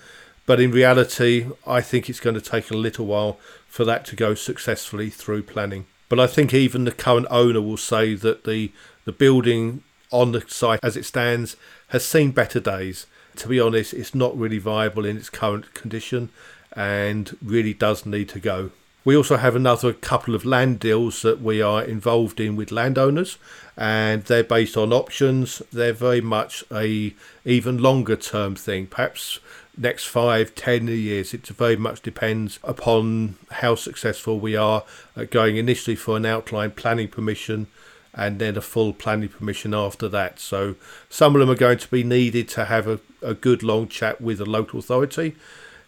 but 0.46 0.60
in 0.60 0.72
reality 0.72 1.48
i 1.65 1.82
think 1.82 2.10
it's 2.10 2.20
going 2.20 2.34
to 2.34 2.41
take 2.41 2.70
a 2.70 2.75
little 2.75 3.06
while 3.06 3.39
for 3.68 3.86
that 3.86 4.06
to 4.06 4.15
go 4.15 4.34
successfully 4.36 5.10
through 5.10 5.41
planning. 5.41 5.86
But 6.10 6.20
i 6.20 6.27
think 6.27 6.53
even 6.53 6.84
the 6.84 6.91
current 6.91 7.27
owner 7.30 7.62
will 7.62 7.77
say 7.77 8.15
that 8.15 8.44
the 8.44 8.72
the 9.06 9.13
building 9.13 9.84
on 10.12 10.34
the 10.34 10.41
site 10.48 10.82
as 10.84 10.98
it 10.98 11.06
stands 11.06 11.56
has 11.88 12.06
seen 12.06 12.32
better 12.32 12.60
days. 12.60 13.08
To 13.38 13.48
be 13.48 13.62
honest 13.62 13.94
it's 13.94 14.13
not 14.13 14.38
really 14.38 14.58
viable 14.58 15.06
in 15.06 15.15
its 15.15 15.30
current 15.30 15.74
condition 15.74 16.30
and 16.74 17.38
really 17.41 17.74
does 17.74 18.06
need 18.06 18.27
to 18.30 18.39
go 18.39 18.72
we 19.03 19.15
also 19.15 19.38
have 19.38 19.55
another 19.55 19.93
couple 19.93 20.36
of 20.36 20.46
land 20.46 20.79
deals 20.79 21.22
that 21.24 21.41
we 21.41 21.62
are 21.62 21.84
involved 21.84 22.39
in 22.39 22.55
with 22.55 22.72
landowners, 22.72 23.38
and 23.75 24.24
they're 24.25 24.43
based 24.43 24.77
on 24.77 24.93
options. 24.93 25.62
They're 25.72 25.93
very 25.93 26.22
much 26.22 26.63
a 26.72 27.13
even 27.43 27.79
longer 27.79 28.15
term 28.15 28.55
thing, 28.55 28.88
perhaps 28.88 29.39
next 29.77 30.05
five, 30.05 30.53
ten 30.53 30.88
years. 30.88 31.34
It 31.34 31.48
very 31.48 31.75
much 31.75 32.01
depends 32.01 32.60
upon 32.63 33.38
how 33.51 33.75
successful 33.75 34.39
we 34.39 34.55
are 34.55 34.84
at 35.15 35.31
going 35.31 35.58
initially 35.58 35.96
for 35.96 36.17
an 36.17 36.25
outline 36.25 36.72
planning 36.72 37.08
permission 37.08 37.67
and 38.13 38.39
then 38.39 38.58
a 38.58 38.62
full 38.62 38.93
planning 38.93 39.29
permission 39.29 39.74
after 39.74 40.10
that. 40.10 40.39
So 40.39 40.75
some 41.10 41.34
of 41.34 41.39
them 41.39 41.50
are 41.50 41.55
going 41.55 41.77
to 41.77 41.88
be 41.88 42.03
needed 42.03 42.50
to 42.50 42.65
have 42.65 42.88
a, 42.88 43.00
a 43.22 43.34
good 43.34 43.63
long 43.63 43.88
chat 43.88 44.20
with 44.20 44.41
a 44.41 44.46
local 44.46 44.79
authority 44.79 45.36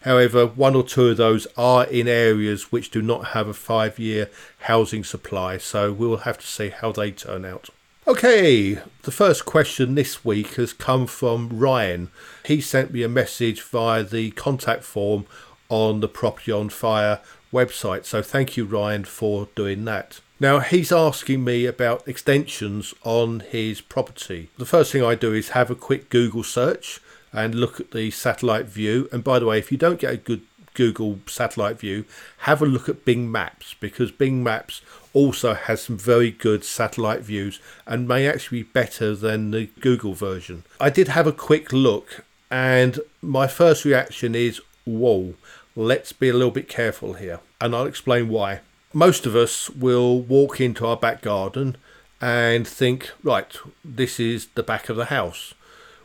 However, 0.04 0.46
one 0.46 0.76
or 0.76 0.84
two 0.84 1.08
of 1.08 1.16
those 1.16 1.46
are 1.56 1.86
in 1.86 2.06
areas 2.08 2.70
which 2.70 2.90
do 2.90 3.00
not 3.00 3.28
have 3.28 3.48
a 3.48 3.54
five 3.54 3.98
year 3.98 4.28
housing 4.60 5.02
supply, 5.02 5.56
so 5.56 5.92
we'll 5.92 6.18
have 6.18 6.36
to 6.38 6.46
see 6.46 6.68
how 6.68 6.92
they 6.92 7.10
turn 7.10 7.46
out. 7.46 7.70
Okay, 8.06 8.78
the 9.02 9.10
first 9.10 9.46
question 9.46 9.94
this 9.94 10.22
week 10.22 10.56
has 10.56 10.74
come 10.74 11.06
from 11.06 11.48
Ryan. 11.48 12.10
He 12.44 12.60
sent 12.60 12.92
me 12.92 13.02
a 13.02 13.08
message 13.08 13.62
via 13.62 14.02
the 14.04 14.32
contact 14.32 14.84
form 14.84 15.24
on 15.70 16.00
the 16.00 16.08
Property 16.08 16.52
on 16.52 16.68
Fire 16.68 17.20
website, 17.50 18.04
so 18.04 18.20
thank 18.20 18.58
you, 18.58 18.66
Ryan, 18.66 19.04
for 19.04 19.48
doing 19.54 19.86
that. 19.86 20.20
Now, 20.38 20.58
he's 20.58 20.92
asking 20.92 21.44
me 21.44 21.64
about 21.64 22.06
extensions 22.06 22.92
on 23.04 23.40
his 23.40 23.80
property. 23.80 24.50
The 24.58 24.66
first 24.66 24.92
thing 24.92 25.02
I 25.02 25.14
do 25.14 25.32
is 25.32 25.50
have 25.50 25.70
a 25.70 25.74
quick 25.74 26.10
Google 26.10 26.42
search 26.42 27.00
and 27.34 27.54
look 27.54 27.80
at 27.80 27.90
the 27.90 28.10
satellite 28.10 28.66
view. 28.66 29.08
And 29.12 29.22
by 29.22 29.38
the 29.38 29.46
way, 29.46 29.58
if 29.58 29.70
you 29.70 29.76
don't 29.76 30.00
get 30.00 30.14
a 30.14 30.16
good 30.16 30.42
Google 30.72 31.18
satellite 31.26 31.78
view, 31.78 32.04
have 32.38 32.62
a 32.62 32.66
look 32.66 32.88
at 32.88 33.04
Bing 33.04 33.30
Maps 33.30 33.74
because 33.78 34.10
Bing 34.10 34.42
Maps 34.42 34.80
also 35.12 35.54
has 35.54 35.82
some 35.82 35.96
very 35.96 36.30
good 36.30 36.64
satellite 36.64 37.20
views 37.20 37.60
and 37.86 38.08
may 38.08 38.28
actually 38.28 38.62
be 38.62 38.68
better 38.72 39.14
than 39.14 39.50
the 39.50 39.66
Google 39.80 40.14
version. 40.14 40.64
I 40.80 40.90
did 40.90 41.08
have 41.08 41.26
a 41.26 41.32
quick 41.32 41.72
look, 41.72 42.24
and 42.50 43.00
my 43.22 43.46
first 43.46 43.84
reaction 43.84 44.34
is 44.34 44.60
whoa, 44.84 45.34
let's 45.76 46.12
be 46.12 46.28
a 46.28 46.34
little 46.34 46.50
bit 46.50 46.68
careful 46.68 47.14
here, 47.14 47.40
and 47.60 47.74
I'll 47.74 47.86
explain 47.86 48.28
why. 48.28 48.60
Most 48.92 49.26
of 49.26 49.34
us 49.34 49.70
will 49.70 50.20
walk 50.20 50.60
into 50.60 50.86
our 50.86 50.96
back 50.96 51.22
garden 51.22 51.76
and 52.20 52.66
think, 52.66 53.10
right, 53.22 53.56
this 53.84 54.20
is 54.20 54.46
the 54.54 54.62
back 54.62 54.88
of 54.88 54.96
the 54.96 55.06
house. 55.06 55.54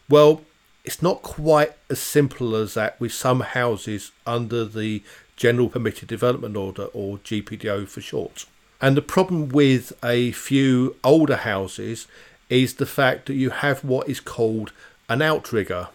Well, 0.07 0.41
it's 0.83 1.01
not 1.01 1.21
quite 1.21 1.73
as 1.89 1.99
simple 1.99 2.55
as 2.55 2.73
that 2.73 2.99
with 2.99 3.13
some 3.13 3.41
houses 3.41 4.11
under 4.25 4.65
the 4.65 5.03
General 5.35 5.69
Permitted 5.69 6.07
Development 6.07 6.55
Order 6.55 6.85
or 6.93 7.17
GPDO 7.19 7.87
for 7.87 8.01
short. 8.01 8.45
And 8.81 8.95
the 8.95 9.01
problem 9.01 9.49
with 9.49 9.93
a 10.03 10.31
few 10.31 10.95
older 11.03 11.37
houses 11.37 12.07
is 12.49 12.75
the 12.75 12.85
fact 12.85 13.27
that 13.27 13.35
you 13.35 13.49
have 13.49 13.83
what 13.83 14.09
is 14.09 14.19
called 14.19 14.71
an 15.07 15.21
outrigger. 15.21 15.89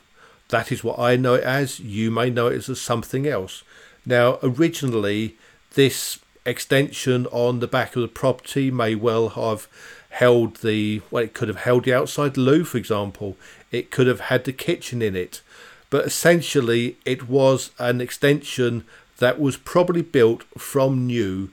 That 0.48 0.70
is 0.70 0.84
what 0.84 0.98
I 0.98 1.16
know 1.16 1.34
it 1.34 1.44
as. 1.44 1.80
You 1.80 2.10
may 2.10 2.30
know 2.30 2.48
it 2.48 2.68
as 2.68 2.80
something 2.80 3.26
else. 3.26 3.62
Now, 4.06 4.38
originally, 4.42 5.36
this 5.74 6.18
extension 6.46 7.26
on 7.26 7.60
the 7.60 7.66
back 7.66 7.96
of 7.96 8.02
the 8.02 8.08
property 8.08 8.70
may 8.70 8.94
well 8.94 9.30
have 9.30 9.66
held 10.14 10.56
the 10.58 11.02
well, 11.10 11.24
it 11.24 11.34
could 11.34 11.48
have 11.48 11.58
held 11.58 11.84
the 11.84 11.94
outside 11.94 12.36
loo, 12.36 12.64
for 12.64 12.78
example. 12.78 13.36
It 13.72 13.90
could 13.90 14.06
have 14.06 14.20
had 14.20 14.44
the 14.44 14.52
kitchen 14.52 15.02
in 15.02 15.16
it, 15.16 15.42
but 15.90 16.06
essentially, 16.06 16.96
it 17.04 17.28
was 17.28 17.70
an 17.78 18.00
extension 18.00 18.84
that 19.18 19.40
was 19.40 19.56
probably 19.56 20.02
built 20.02 20.44
from 20.56 21.06
new 21.06 21.50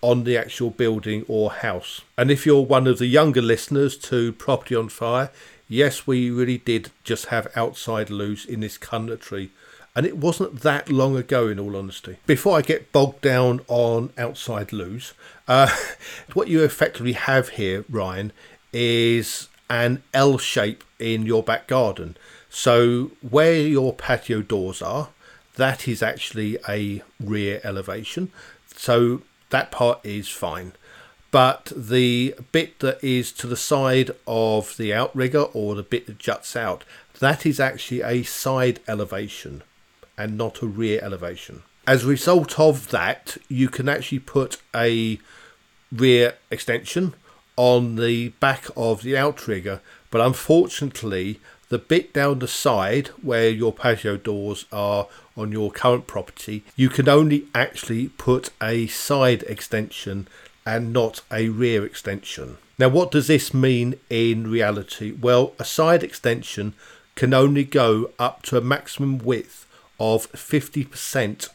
on 0.00 0.24
the 0.24 0.36
actual 0.36 0.70
building 0.70 1.24
or 1.26 1.50
house. 1.50 2.02
And 2.16 2.30
if 2.30 2.46
you're 2.46 2.60
one 2.60 2.86
of 2.86 2.98
the 2.98 3.06
younger 3.06 3.42
listeners 3.42 3.96
to 4.10 4.32
Property 4.32 4.76
on 4.76 4.90
Fire, 4.90 5.30
yes, 5.68 6.06
we 6.06 6.30
really 6.30 6.58
did 6.58 6.90
just 7.02 7.26
have 7.26 7.50
outside 7.56 8.10
loos 8.10 8.44
in 8.44 8.60
this 8.60 8.78
country. 8.78 9.50
And 9.96 10.04
it 10.06 10.16
wasn't 10.16 10.60
that 10.62 10.90
long 10.90 11.16
ago, 11.16 11.46
in 11.46 11.60
all 11.60 11.76
honesty. 11.76 12.16
Before 12.26 12.58
I 12.58 12.62
get 12.62 12.90
bogged 12.90 13.20
down 13.20 13.60
on 13.68 14.12
outside 14.18 14.72
loos, 14.72 15.14
uh, 15.46 15.68
what 16.32 16.48
you 16.48 16.64
effectively 16.64 17.12
have 17.12 17.50
here, 17.50 17.84
Ryan, 17.88 18.32
is 18.72 19.48
an 19.70 20.02
L 20.12 20.36
shape 20.36 20.82
in 20.98 21.26
your 21.26 21.44
back 21.44 21.68
garden. 21.68 22.16
So 22.50 23.12
where 23.28 23.60
your 23.60 23.92
patio 23.92 24.42
doors 24.42 24.82
are, 24.82 25.10
that 25.54 25.86
is 25.86 26.02
actually 26.02 26.58
a 26.68 27.02
rear 27.20 27.60
elevation. 27.62 28.32
So 28.74 29.22
that 29.50 29.70
part 29.70 30.04
is 30.04 30.28
fine. 30.28 30.72
But 31.30 31.72
the 31.76 32.34
bit 32.50 32.80
that 32.80 33.02
is 33.02 33.30
to 33.32 33.46
the 33.46 33.56
side 33.56 34.10
of 34.26 34.76
the 34.76 34.92
outrigger 34.92 35.42
or 35.42 35.76
the 35.76 35.82
bit 35.84 36.06
that 36.06 36.18
juts 36.18 36.56
out, 36.56 36.84
that 37.20 37.46
is 37.46 37.60
actually 37.60 38.02
a 38.02 38.24
side 38.24 38.80
elevation 38.88 39.62
and 40.16 40.38
not 40.38 40.62
a 40.62 40.66
rear 40.66 41.00
elevation. 41.02 41.62
As 41.86 42.04
a 42.04 42.08
result 42.08 42.58
of 42.58 42.90
that, 42.90 43.36
you 43.48 43.68
can 43.68 43.88
actually 43.88 44.20
put 44.20 44.56
a 44.74 45.18
rear 45.92 46.34
extension 46.50 47.14
on 47.56 47.96
the 47.96 48.28
back 48.40 48.66
of 48.76 49.02
the 49.02 49.16
outrigger, 49.16 49.80
but 50.10 50.20
unfortunately, 50.20 51.40
the 51.68 51.78
bit 51.78 52.12
down 52.12 52.38
the 52.38 52.48
side 52.48 53.08
where 53.22 53.48
your 53.48 53.72
patio 53.72 54.16
doors 54.16 54.64
are 54.72 55.08
on 55.36 55.52
your 55.52 55.70
current 55.70 56.06
property, 56.06 56.64
you 56.76 56.88
can 56.88 57.08
only 57.08 57.46
actually 57.54 58.08
put 58.08 58.50
a 58.62 58.86
side 58.86 59.42
extension 59.44 60.28
and 60.66 60.92
not 60.92 61.22
a 61.32 61.48
rear 61.48 61.84
extension. 61.84 62.58
Now, 62.78 62.88
what 62.88 63.10
does 63.10 63.28
this 63.28 63.54
mean 63.54 63.98
in 64.10 64.50
reality? 64.50 65.12
Well, 65.12 65.52
a 65.58 65.64
side 65.64 66.02
extension 66.02 66.74
can 67.14 67.32
only 67.32 67.64
go 67.64 68.10
up 68.18 68.42
to 68.42 68.56
a 68.56 68.60
maximum 68.60 69.18
width 69.18 69.66
of 69.98 70.30
50% 70.32 71.48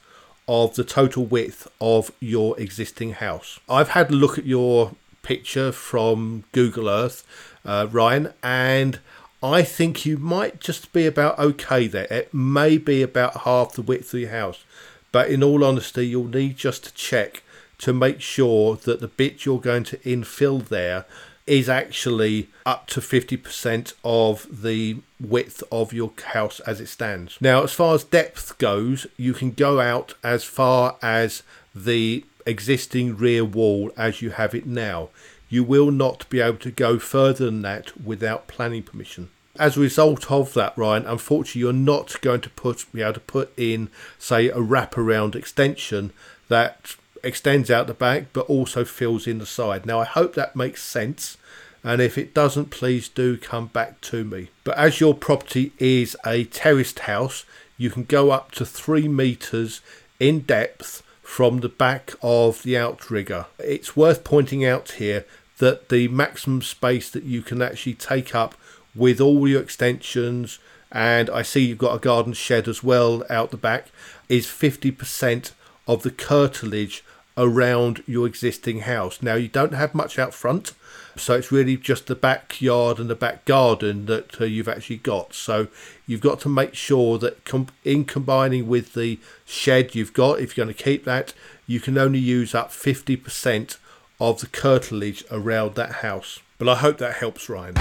of 0.48 0.75
the 0.75 0.84
total 0.84 1.25
width 1.25 1.67
of 1.79 2.12
your 2.19 2.60
existing 2.60 3.13
house. 3.13 3.60
I've 3.69 3.89
had 3.89 4.10
a 4.10 4.15
look 4.15 4.38
at 4.38 4.46
your 4.46 4.93
picture 5.22 5.72
from 5.72 6.43
Google 6.51 6.89
Earth, 6.89 7.25
uh, 7.63 7.88
Ryan, 7.91 8.34
and 8.41 9.00
I 9.43 9.62
think 9.62 10.05
you 10.05 10.17
might 10.17 10.60
just 10.60 10.91
be 10.91 11.05
about 11.05 11.38
okay 11.39 11.88
there. 11.88 12.08
It 12.10 12.34
may 12.34 12.77
be 12.77 13.01
about 13.01 13.41
half 13.41 13.74
the 13.74 13.81
width 13.81 14.13
of 14.13 14.19
your 14.22 14.31
house, 14.31 14.63
but 15.12 15.29
in 15.29 15.43
all 15.43 15.63
honesty, 15.63 16.08
you'll 16.08 16.25
need 16.25 16.58
just 16.58 16.84
to 16.86 16.93
check 16.93 17.43
to 17.77 17.93
make 17.93 18.19
sure 18.19 18.75
that 18.75 19.00
the 19.00 19.08
bit 19.08 19.46
you're 19.46 19.60
going 19.60 19.84
to 19.86 19.98
infill 19.98 20.67
there 20.67 21.05
is 21.50 21.68
actually 21.68 22.48
up 22.63 22.86
to 22.86 23.01
50% 23.01 23.94
of 24.03 24.62
the 24.62 24.98
width 25.20 25.63
of 25.72 25.91
your 25.91 26.13
house 26.27 26.60
as 26.62 26.79
it 26.79 26.88
stands. 26.88 27.38
Now, 27.41 27.63
as 27.63 27.74
far 27.74 27.96
as 27.96 28.03
depth 28.03 28.60
goes, 28.60 29.08
you 29.18 29.34
can 29.34 29.51
go 29.51 29.79
out 29.79 30.13
as 30.24 30.44
far 30.44 30.98
as 31.01 31.41
the 31.74 32.24
existing 32.46 33.18
rear 33.18 33.44
wall 33.44 33.91
as 33.98 34.22
you 34.22 34.29
have 34.29 34.53
it 34.53 34.68
now. 34.68 35.10
You 35.50 35.63
will 35.63 35.89
not 35.89 36.29
be 36.29 36.39
able 36.39 36.60
to 36.60 36.72
go 36.72 37.00
further 37.00 37.46
than 37.46 37.63
that 37.63 38.00
without 38.00 38.48
planning 38.48 38.84
permission. 38.84 39.32
As 39.58 39.75
a 39.75 39.82
result 39.82 40.32
of 40.32 40.53
that, 40.53 40.77
Ryan, 40.77 41.08
unfortunately, 41.08 41.62
you're 41.62 41.74
not 41.74 42.22
going 42.22 42.41
to 42.41 42.50
put 42.51 42.86
be 42.94 43.01
able 43.01 43.13
to 43.13 43.20
put 43.20 43.51
in, 43.58 43.89
say, 44.20 44.50
a 44.50 44.58
wraparound 44.58 45.36
extension 45.36 46.13
that 46.48 46.96
extends 47.24 47.70
out 47.70 47.88
the 47.88 47.94
back 47.94 48.28
but 48.34 48.50
also 48.50 48.86
fills 48.86 49.28
in 49.28 49.40
the 49.40 49.46
side. 49.46 49.86
Now, 49.86 50.00
I 50.00 50.06
hope 50.06 50.36
that 50.36 50.56
makes 50.56 50.84
sense. 50.84 51.38
And 51.84 52.02
if 52.02 52.18
it 52.18 52.34
doesn't, 52.34 52.72
please 52.72 53.08
do 53.08 53.38
come 53.38 53.68
back 53.68 54.02
to 54.02 54.24
me. 54.26 54.50
But 54.64 54.78
as 54.78 55.00
your 55.00 55.14
property 55.14 55.72
is 55.80 56.18
a 56.26 56.44
terraced 56.46 57.00
house, 57.00 57.46
you 57.78 57.90
can 57.90 58.04
go 58.04 58.32
up 58.32 58.52
to 58.52 58.66
three 58.66 59.08
meters 59.08 59.82
in 60.20 60.42
depth 60.42 61.02
from 61.22 61.60
the 61.62 61.70
back 61.70 62.14
of 62.22 62.64
the 62.64 62.78
outrigger. 62.78 63.46
It's 63.60 63.96
worth 63.96 64.24
pointing 64.24 64.66
out 64.66 64.92
here 64.94 65.26
that 65.60 65.90
the 65.90 66.08
maximum 66.10 66.62
space 66.62 67.10
that 67.12 67.24
you 67.24 67.42
can 67.42 67.62
actually 67.62 67.94
take 67.94 68.36
up 68.36 68.56
with 68.96 69.22
all 69.22 69.48
your 69.48 69.62
extensions, 69.62 70.60
and 70.92 71.30
I 71.30 71.44
see 71.44 71.66
you've 71.66 71.78
got 71.78 71.96
a 71.96 72.00
garden 72.00 72.34
shed 72.34 72.68
as 72.68 72.84
well 72.84 73.24
out 73.30 73.52
the 73.52 73.58
back, 73.58 73.88
is 74.28 74.48
50% 74.48 75.52
of 75.89 76.03
the 76.03 76.12
curtilage 76.12 77.03
around 77.36 78.03
your 78.05 78.27
existing 78.27 78.81
house. 78.81 79.24
Now, 79.24 79.34
you 79.34 79.48
don't 79.48 79.74
have 79.74 79.96
much 79.96 80.19
out 80.19 80.36
front, 80.36 80.74
so 81.17 81.34
it's 81.34 81.51
really 81.51 81.77
just 81.77 82.05
the 82.05 82.15
backyard 82.15 83.00
and 83.00 83.10
the 83.10 83.15
back 83.15 83.43
garden 83.46 84.05
that 84.05 84.39
uh, 84.39 84.46
you've 84.46 84.67
actually 84.67 84.98
got. 84.98 85.34
So 85.34 85.67
you've 86.05 86.22
got 86.22 86.39
to 86.41 86.50
make 86.50 86.75
sure 86.75 87.17
that 87.17 87.43
com- 87.43 87.69
in 87.84 88.05
combining 88.05 88.67
with 88.67 88.93
the 88.93 89.19
shed 89.46 89.96
you've 89.96 90.13
got, 90.13 90.39
if 90.39 90.55
you're 90.55 90.65
going 90.65 90.75
to 90.75 90.84
keep 90.84 91.05
that, 91.05 91.34
you 91.65 91.79
can 91.79 91.98
only 91.98 92.19
use 92.19 92.53
up 92.53 92.69
50% 92.69 93.77
of 94.22 94.41
the 94.41 94.48
curtilage 94.48 95.24
around 95.31 95.74
that 95.74 95.91
house. 96.03 96.39
But 96.60 96.69
I 96.69 96.75
hope 96.75 97.00
that 97.00 97.15
helps, 97.15 97.50
Ryan. 97.50 97.74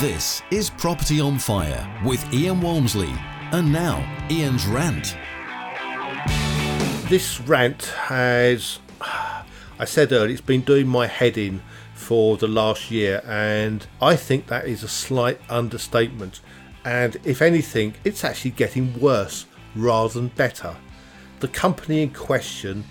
This 0.00 0.40
is 0.50 0.70
Property 0.70 1.20
on 1.20 1.38
Fire 1.38 2.00
with 2.06 2.24
Ian 2.32 2.62
Walmsley. 2.62 3.12
And 3.52 3.70
now, 3.70 4.02
Ian's 4.30 4.66
rant. 4.66 5.14
This 7.12 7.42
rant 7.42 7.84
has, 8.08 8.78
I 9.02 9.84
said 9.84 10.12
earlier, 10.12 10.30
it's 10.30 10.40
been 10.40 10.62
doing 10.62 10.86
my 10.86 11.06
head 11.06 11.36
in 11.36 11.60
for 11.92 12.38
the 12.38 12.48
last 12.48 12.90
year, 12.90 13.20
and 13.26 13.86
I 14.00 14.16
think 14.16 14.46
that 14.46 14.66
is 14.66 14.82
a 14.82 14.88
slight 14.88 15.38
understatement. 15.50 16.40
And 16.86 17.18
if 17.22 17.42
anything, 17.42 17.92
it's 18.02 18.24
actually 18.24 18.52
getting 18.52 18.98
worse 18.98 19.44
rather 19.76 20.14
than 20.14 20.28
better. 20.28 20.74
The 21.40 21.48
company 21.48 22.00
in 22.02 22.14
question 22.14 22.82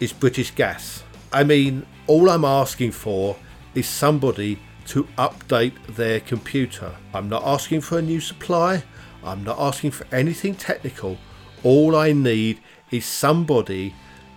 is 0.00 0.12
British 0.12 0.50
Gas. 0.50 1.02
I 1.32 1.42
mean, 1.42 1.86
all 2.06 2.28
I'm 2.28 2.44
asking 2.44 2.92
for 2.92 3.38
is 3.74 3.88
somebody 3.88 4.58
to 4.88 5.04
update 5.16 5.96
their 5.96 6.20
computer. 6.20 6.94
I'm 7.14 7.30
not 7.30 7.42
asking 7.42 7.80
for 7.80 8.00
a 8.00 8.02
new 8.02 8.20
supply, 8.20 8.84
I'm 9.24 9.44
not 9.44 9.58
asking 9.58 9.92
for 9.92 10.06
anything 10.12 10.56
technical. 10.56 11.16
All 11.62 11.96
I 11.96 12.12
need 12.12 12.60
is 12.92 13.04
somebody 13.04 13.94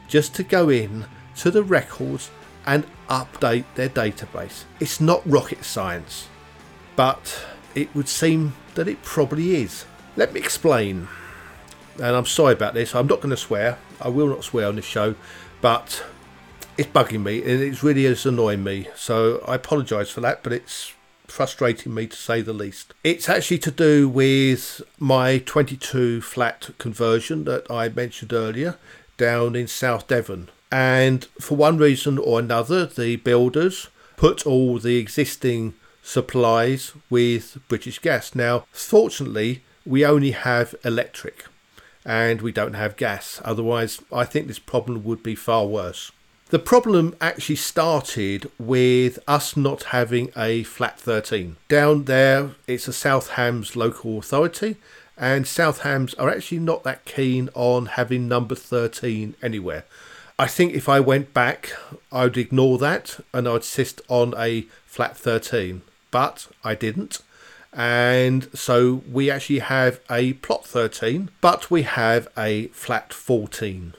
just 0.08 0.34
to 0.36 0.44
go 0.44 0.70
in 0.70 1.06
to 1.38 1.52
the 1.52 1.64
records 1.64 2.32
and 2.66 2.86
update 3.10 3.66
their 3.76 3.90
database. 3.90 4.64
It's 4.80 5.00
not 5.00 5.22
rocket 5.30 5.64
science, 5.64 6.28
but 6.96 7.46
it 7.76 7.94
would 7.94 8.08
seem 8.08 8.54
that 8.76 8.88
it 8.88 9.04
probably 9.04 9.56
is. 9.56 9.86
Let 10.16 10.34
me 10.34 10.40
explain. 10.40 11.08
And 11.96 12.16
I'm 12.16 12.26
sorry 12.26 12.54
about 12.54 12.74
this, 12.74 12.96
I'm 12.96 13.08
not 13.08 13.22
going 13.22 13.30
to 13.30 13.38
swear. 13.38 13.78
I 14.02 14.10
will 14.10 14.28
not 14.28 14.44
swear 14.44 14.68
on 14.68 14.76
this 14.76 14.86
show, 14.86 15.16
but 15.62 16.04
it's 16.78 16.90
bugging 16.90 17.24
me 17.24 17.40
and 17.40 17.62
it 17.62 17.84
really 17.84 18.06
is 18.06 18.26
annoying 18.26 18.64
me. 18.64 18.88
So 18.96 19.44
I 19.48 19.56
apologise 19.56 20.10
for 20.10 20.22
that, 20.22 20.44
but 20.44 20.52
it's 20.52 20.94
frustrating 21.28 21.94
me 21.94 22.08
to 22.08 22.16
say 22.16 22.42
the 22.42 22.54
least. 22.54 22.94
It's 23.04 23.30
actually 23.30 23.60
to 23.60 23.72
do 23.72 24.08
with 24.10 24.82
my 25.00 25.40
22 25.40 26.22
flat 26.22 26.70
conversion 26.78 27.44
that 27.46 27.70
I 27.70 27.90
mentioned 27.90 28.34
earlier 28.34 28.78
down 29.18 29.56
in 29.56 29.68
South 29.68 30.08
Devon. 30.08 30.50
And 30.72 31.26
for 31.40 31.56
one 31.56 31.78
reason 31.78 32.18
or 32.18 32.40
another, 32.40 32.86
the 32.86 33.16
builders 33.18 33.88
put 34.18 34.46
all 34.46 34.80
the 34.80 34.98
existing 34.98 35.74
supplies 36.02 36.94
with 37.10 37.58
British 37.68 38.00
Gas. 38.00 38.36
Now, 38.36 38.66
fortunately, 38.72 39.64
we 39.86 40.06
only 40.06 40.32
have 40.32 40.76
electric 40.84 41.46
and 42.06 42.42
we 42.42 42.52
don't 42.52 42.76
have 42.76 42.98
gas. 42.98 43.42
Otherwise, 43.44 44.02
I 44.12 44.26
think 44.26 44.48
this 44.48 44.60
problem 44.60 45.04
would 45.04 45.24
be 45.24 45.36
far 45.36 45.66
worse. 45.66 46.12
The 46.50 46.60
problem 46.60 47.16
actually 47.20 47.56
started 47.56 48.52
with 48.60 49.18
us 49.28 49.58
not 49.58 49.86
having 49.86 50.30
a 50.38 50.62
flat 50.62 51.00
13. 51.00 51.56
Down 51.68 52.04
there, 52.04 52.52
it's 52.68 52.88
a 52.88 52.94
South 52.94 53.32
Hams 53.32 53.76
local 53.76 54.20
authority, 54.20 54.76
and 55.18 55.48
South 55.48 55.80
Hams 55.82 56.14
are 56.14 56.30
actually 56.30 56.60
not 56.60 56.84
that 56.84 57.04
keen 57.04 57.50
on 57.56 57.88
having 57.88 58.28
number 58.28 58.54
13 58.54 59.34
anywhere. 59.42 59.86
I 60.38 60.46
think 60.46 60.76
if 60.76 60.88
I 60.88 61.00
went 61.00 61.34
back, 61.34 61.72
I 62.12 62.26
would 62.26 62.38
ignore 62.38 62.78
that 62.78 63.20
and 63.34 63.48
I'd 63.48 63.56
insist 63.56 64.02
on 64.08 64.36
a 64.38 64.68
flat 64.86 65.18
13, 65.18 65.82
but 66.12 66.48
I 66.64 66.76
didn't. 66.76 67.24
And 67.74 68.56
so 68.56 69.02
we 69.12 69.32
actually 69.32 69.60
have 69.60 70.00
a 70.12 70.34
plot 70.34 70.64
13, 70.68 71.32
but 71.42 71.72
we 71.72 71.82
have 71.82 72.28
a 72.38 72.68
flat 72.68 73.14
14 73.14 73.96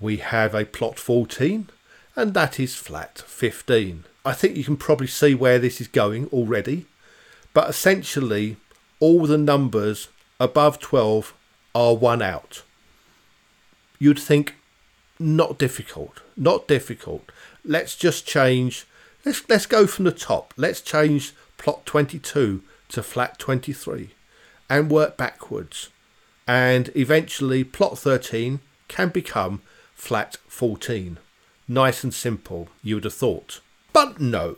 we 0.00 0.16
have 0.16 0.54
a 0.54 0.64
plot 0.64 0.98
14 0.98 1.68
and 2.16 2.34
that 2.34 2.58
is 2.58 2.74
flat 2.74 3.18
15. 3.18 4.04
I 4.24 4.32
think 4.32 4.56
you 4.56 4.64
can 4.64 4.76
probably 4.76 5.06
see 5.06 5.34
where 5.34 5.58
this 5.58 5.80
is 5.80 5.88
going 5.88 6.26
already, 6.28 6.86
but 7.52 7.68
essentially 7.68 8.56
all 8.98 9.26
the 9.26 9.38
numbers 9.38 10.08
above 10.38 10.78
12 10.78 11.34
are 11.74 11.94
one 11.94 12.22
out. 12.22 12.62
You'd 13.98 14.18
think 14.18 14.54
not 15.18 15.58
difficult, 15.58 16.20
not 16.36 16.66
difficult. 16.66 17.30
Let's 17.64 17.94
just 17.94 18.26
change 18.26 18.86
let's 19.24 19.48
let's 19.48 19.66
go 19.66 19.86
from 19.86 20.06
the 20.06 20.12
top. 20.12 20.54
Let's 20.56 20.80
change 20.80 21.34
plot 21.58 21.84
22 21.84 22.62
to 22.88 23.02
flat 23.02 23.38
23 23.38 24.10
and 24.68 24.90
work 24.90 25.16
backwards. 25.16 25.90
And 26.48 26.90
eventually 26.96 27.62
plot 27.64 27.98
13 27.98 28.60
can 28.88 29.10
become 29.10 29.62
flat 30.00 30.38
14. 30.48 31.18
Nice 31.68 32.02
and 32.02 32.12
simple, 32.12 32.68
you 32.82 32.96
would 32.96 33.04
have 33.04 33.14
thought. 33.14 33.60
But 33.92 34.18
no. 34.18 34.56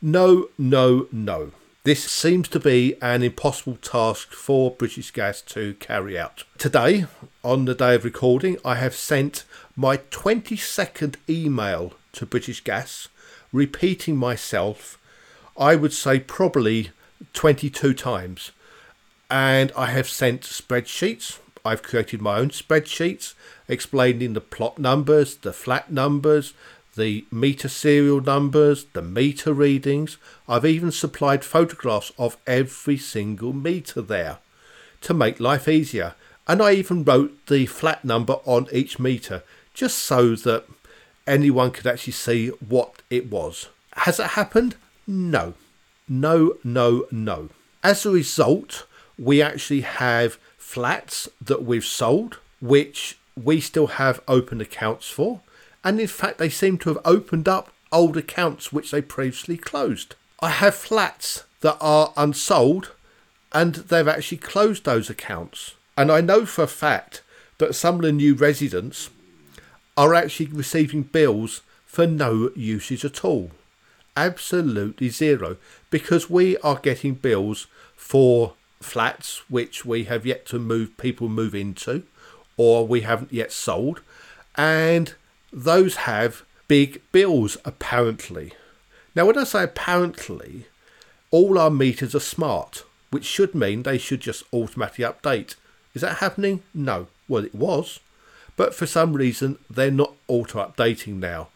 No, 0.00 0.50
no, 0.56 1.08
no. 1.10 1.52
This 1.84 2.04
seems 2.04 2.48
to 2.50 2.60
be 2.60 2.94
an 3.00 3.22
impossible 3.22 3.76
task 3.76 4.32
for 4.32 4.70
British 4.70 5.10
Gas 5.10 5.40
to 5.42 5.74
carry 5.80 6.18
out. 6.18 6.44
Today, 6.58 7.06
on 7.42 7.64
the 7.64 7.74
day 7.74 7.94
of 7.94 8.04
recording, 8.04 8.58
I 8.64 8.74
have 8.74 8.94
sent 8.94 9.44
my 9.74 9.96
22nd 9.96 11.16
email 11.28 11.94
to 12.12 12.26
British 12.26 12.62
Gas, 12.62 13.08
repeating 13.52 14.16
myself, 14.16 14.98
I 15.56 15.76
would 15.76 15.94
say 15.94 16.20
probably 16.20 16.90
22 17.32 17.94
times. 17.94 18.52
And 19.30 19.72
I 19.74 19.86
have 19.86 20.08
sent 20.08 20.42
spreadsheets. 20.42 21.38
I've 21.64 21.82
created 21.82 22.20
my 22.20 22.38
own 22.38 22.50
spreadsheets 22.50 23.34
explaining 23.68 24.32
the 24.32 24.40
plot 24.40 24.78
numbers, 24.78 25.36
the 25.36 25.52
flat 25.52 25.92
numbers, 25.92 26.54
the 26.96 27.24
meter 27.30 27.68
serial 27.68 28.20
numbers, 28.20 28.86
the 28.92 29.02
meter 29.02 29.52
readings. 29.52 30.16
I've 30.48 30.66
even 30.66 30.90
supplied 30.90 31.44
photographs 31.44 32.12
of 32.18 32.36
every 32.46 32.96
single 32.96 33.52
meter 33.52 34.02
there 34.02 34.38
to 35.02 35.14
make 35.14 35.40
life 35.40 35.68
easier. 35.68 36.14
And 36.46 36.62
I 36.62 36.72
even 36.72 37.04
wrote 37.04 37.46
the 37.46 37.66
flat 37.66 38.04
number 38.04 38.34
on 38.44 38.66
each 38.72 38.98
meter 38.98 39.42
just 39.74 39.98
so 39.98 40.34
that 40.34 40.64
anyone 41.26 41.70
could 41.70 41.86
actually 41.86 42.14
see 42.14 42.48
what 42.48 43.02
it 43.10 43.30
was. 43.30 43.68
Has 43.92 44.18
it 44.18 44.28
happened? 44.28 44.76
No. 45.06 45.54
No, 46.08 46.54
no, 46.64 47.06
no. 47.10 47.50
As 47.84 48.04
a 48.06 48.10
result, 48.10 48.86
we 49.18 49.42
actually 49.42 49.82
have 49.82 50.38
flats 50.68 51.30
that 51.40 51.64
we've 51.64 51.82
sold, 51.82 52.36
which 52.60 53.18
we 53.42 53.58
still 53.58 53.86
have 53.86 54.20
open 54.28 54.60
accounts 54.60 55.08
for, 55.08 55.40
and 55.82 55.98
in 55.98 56.06
fact, 56.06 56.36
they 56.36 56.50
seem 56.50 56.76
to 56.76 56.90
have 56.90 56.98
opened 57.06 57.48
up 57.48 57.72
old 57.90 58.18
accounts 58.18 58.70
which 58.70 58.90
they 58.90 59.00
previously 59.00 59.56
closed. 59.56 60.14
I 60.40 60.50
have 60.50 60.74
flats 60.74 61.44
that 61.62 61.78
are 61.80 62.12
unsold 62.18 62.92
and 63.50 63.76
they've 63.76 64.06
actually 64.06 64.38
closed 64.38 64.84
those 64.84 65.08
accounts. 65.08 65.74
And 65.96 66.12
I 66.12 66.20
know 66.20 66.44
for 66.44 66.64
a 66.64 66.66
fact 66.66 67.22
that 67.56 67.74
some 67.74 67.94
of 67.94 68.02
the 68.02 68.12
new 68.12 68.34
residents 68.34 69.08
are 69.96 70.14
actually 70.14 70.46
receiving 70.46 71.02
bills 71.02 71.62
for 71.86 72.06
no 72.06 72.50
usage 72.54 73.06
at 73.06 73.24
all. 73.24 73.52
Absolutely 74.14 75.08
zero. 75.08 75.56
Because 75.88 76.28
we 76.28 76.58
are 76.58 76.76
getting 76.76 77.14
bills 77.14 77.68
for 77.96 78.52
flats 78.80 79.42
which 79.50 79.84
we 79.84 80.04
have 80.04 80.24
yet 80.24 80.46
to 80.46 80.58
move 80.58 80.96
people 80.96 81.28
move 81.28 81.54
into 81.54 82.04
or 82.58 82.86
we 82.86 83.00
haven't 83.02 83.32
yet 83.32 83.52
sold, 83.52 84.02
and 84.56 85.14
those 85.52 85.96
have 85.96 86.42
big 86.66 87.00
bills 87.12 87.56
apparently. 87.64 88.52
Now, 89.14 89.26
when 89.26 89.38
I 89.38 89.44
say 89.44 89.62
apparently, 89.62 90.66
all 91.30 91.58
our 91.58 91.70
meters 91.70 92.14
are 92.14 92.20
smart, 92.20 92.84
which 93.10 93.24
should 93.24 93.54
mean 93.54 93.82
they 93.82 93.96
should 93.96 94.20
just 94.20 94.42
automatically 94.52 95.04
update. 95.04 95.54
Is 95.94 96.02
that 96.02 96.18
happening? 96.18 96.62
No. 96.74 97.06
Well, 97.28 97.44
it 97.44 97.54
was, 97.54 98.00
but 98.56 98.74
for 98.74 98.86
some 98.86 99.12
reason 99.14 99.58
they're 99.70 99.90
not 99.90 100.14
auto 100.26 100.58
updating 100.64 101.14
now. 101.14 101.48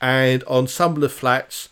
And 0.00 0.42
on 0.44 0.66
some 0.66 0.94
of 0.94 1.00
the 1.00 1.08
flats, 1.08 1.68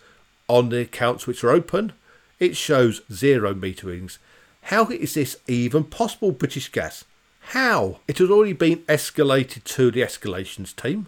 on 0.49 0.69
the 0.69 0.81
accounts 0.83 1.27
which 1.27 1.43
are 1.43 1.51
open, 1.51 1.93
it 2.39 2.57
shows 2.57 3.01
zero 3.13 3.55
meter 3.55 3.87
readings. 3.87 4.19
How 4.69 4.87
is 4.89 5.13
this 5.13 5.37
even 5.47 5.85
possible, 5.85 6.33
British 6.33 6.73
Gas? 6.73 7.05
How? 7.49 8.01
It 8.09 8.17
has 8.17 8.31
already 8.31 8.55
been 8.55 8.79
escalated 8.89 9.63
to 9.65 9.91
the 9.91 10.01
escalations 10.01 10.75
team, 10.75 11.07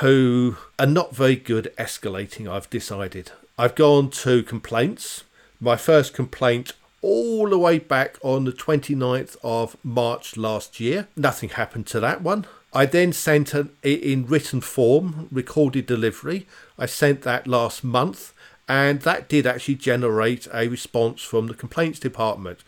who 0.00 0.56
are 0.76 0.86
not 0.86 1.14
very 1.14 1.36
good 1.36 1.68
at 1.68 1.76
escalating, 1.76 2.50
I've 2.50 2.68
decided. 2.68 3.30
I've 3.56 3.76
gone 3.76 4.10
to 4.10 4.42
complaints. 4.42 5.22
My 5.60 5.76
first 5.76 6.12
complaint 6.12 6.72
all 7.02 7.48
the 7.48 7.58
way 7.58 7.78
back 7.78 8.18
on 8.22 8.44
the 8.44 8.52
29th 8.52 9.36
of 9.44 9.76
March 9.84 10.36
last 10.36 10.80
year. 10.80 11.06
Nothing 11.14 11.50
happened 11.50 11.86
to 11.86 12.00
that 12.00 12.20
one. 12.20 12.46
I 12.72 12.84
then 12.84 13.12
sent 13.12 13.54
it 13.54 13.70
in 13.84 14.26
written 14.26 14.60
form, 14.60 15.28
recorded 15.30 15.86
delivery. 15.86 16.48
I 16.76 16.86
sent 16.86 17.22
that 17.22 17.46
last 17.46 17.84
month, 17.84 18.34
and 18.68 19.02
that 19.02 19.28
did 19.28 19.46
actually 19.46 19.76
generate 19.76 20.48
a 20.52 20.68
response 20.68 21.22
from 21.22 21.46
the 21.46 21.54
complaints 21.54 21.98
department 21.98 22.60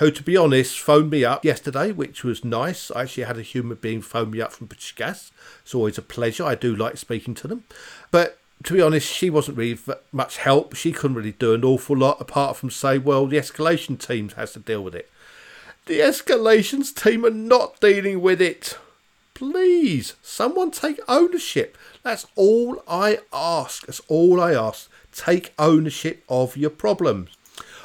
who, 0.00 0.10
to 0.10 0.22
be 0.22 0.34
honest, 0.34 0.80
phoned 0.80 1.10
me 1.10 1.26
up 1.26 1.44
yesterday, 1.44 1.92
which 1.92 2.24
was 2.24 2.42
nice. 2.42 2.90
I 2.90 3.02
actually 3.02 3.24
had 3.24 3.36
a 3.36 3.42
human 3.42 3.76
being 3.76 4.00
phone 4.00 4.30
me 4.30 4.40
up 4.40 4.52
from 4.52 4.68
Gas. 4.96 5.30
It's 5.62 5.74
always 5.74 5.98
a 5.98 6.02
pleasure. 6.02 6.44
I 6.44 6.54
do 6.54 6.74
like 6.74 6.96
speaking 6.96 7.34
to 7.34 7.46
them. 7.46 7.64
But 8.10 8.38
to 8.64 8.74
be 8.74 8.80
honest, 8.80 9.06
she 9.06 9.28
wasn't 9.28 9.58
really 9.58 9.78
much 10.10 10.38
help. 10.38 10.74
She 10.74 10.92
couldn't 10.92 11.18
really 11.18 11.32
do 11.32 11.52
an 11.52 11.64
awful 11.64 11.98
lot 11.98 12.18
apart 12.18 12.56
from 12.56 12.70
say, 12.70 12.96
well, 12.96 13.26
the 13.26 13.36
escalation 13.36 13.98
team 13.98 14.30
has 14.30 14.54
to 14.54 14.58
deal 14.58 14.82
with 14.82 14.94
it. 14.94 15.10
The 15.84 16.00
escalations 16.00 16.94
team 16.94 17.26
are 17.26 17.30
not 17.30 17.80
dealing 17.80 18.22
with 18.22 18.40
it. 18.40 18.78
Please, 19.34 20.14
someone 20.22 20.70
take 20.70 21.00
ownership. 21.08 21.76
That's 22.02 22.26
all 22.36 22.82
I 22.88 23.18
ask. 23.32 23.86
That's 23.86 24.00
all 24.08 24.40
I 24.40 24.54
ask. 24.54 24.89
Take 25.12 25.52
ownership 25.58 26.24
of 26.28 26.56
your 26.56 26.70
problems. 26.70 27.30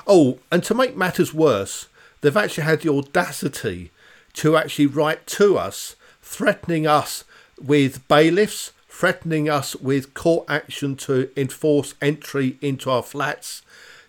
Oh, 0.08 0.40
and 0.52 0.64
to 0.64 0.74
make 0.74 0.96
matters 0.96 1.34
worse, 1.34 1.88
they've 2.22 2.38
actually 2.38 2.64
had 2.66 2.82
the 2.82 2.92
audacity 2.92 3.92
to 4.34 4.58
actually 4.58 4.88
write 4.88 5.26
to 5.28 5.58
us, 5.58 5.96
threatening 6.22 6.86
us 6.86 7.24
with 7.60 8.08
bailiffs, 8.08 8.72
threatening 8.88 9.50
us 9.50 9.76
with 9.76 10.14
court 10.14 10.46
action 10.48 10.96
to 10.96 11.30
enforce 11.36 11.96
entry 12.02 12.58
into 12.62 12.90
our 12.90 13.04
flats, 13.04 13.62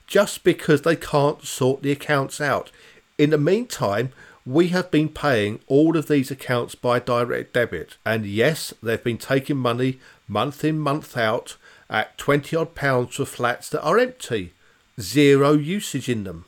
just 0.06 0.44
because 0.44 0.82
they 0.82 0.96
can't 0.96 1.42
sort 1.44 1.82
the 1.82 1.92
accounts 1.92 2.40
out. 2.40 2.70
In 3.18 3.30
the 3.30 3.38
meantime, 3.38 4.12
we 4.44 4.68
have 4.68 4.92
been 4.92 5.08
paying 5.08 5.58
all 5.66 5.96
of 5.96 6.06
these 6.06 6.30
accounts 6.30 6.76
by 6.76 7.00
direct 7.00 7.52
debit. 7.52 7.96
And 8.04 8.24
yes, 8.24 8.72
they've 8.80 9.02
been 9.02 9.18
taking 9.18 9.56
money 9.56 9.98
month 10.28 10.64
in, 10.64 10.78
month 10.78 11.16
out 11.16 11.56
at 11.88 12.16
20 12.18 12.56
odd 12.56 12.74
pounds 12.74 13.16
for 13.16 13.24
flats 13.24 13.68
that 13.70 13.82
are 13.82 13.98
empty, 13.98 14.52
zero 15.00 15.52
usage 15.52 16.08
in 16.08 16.24
them. 16.24 16.44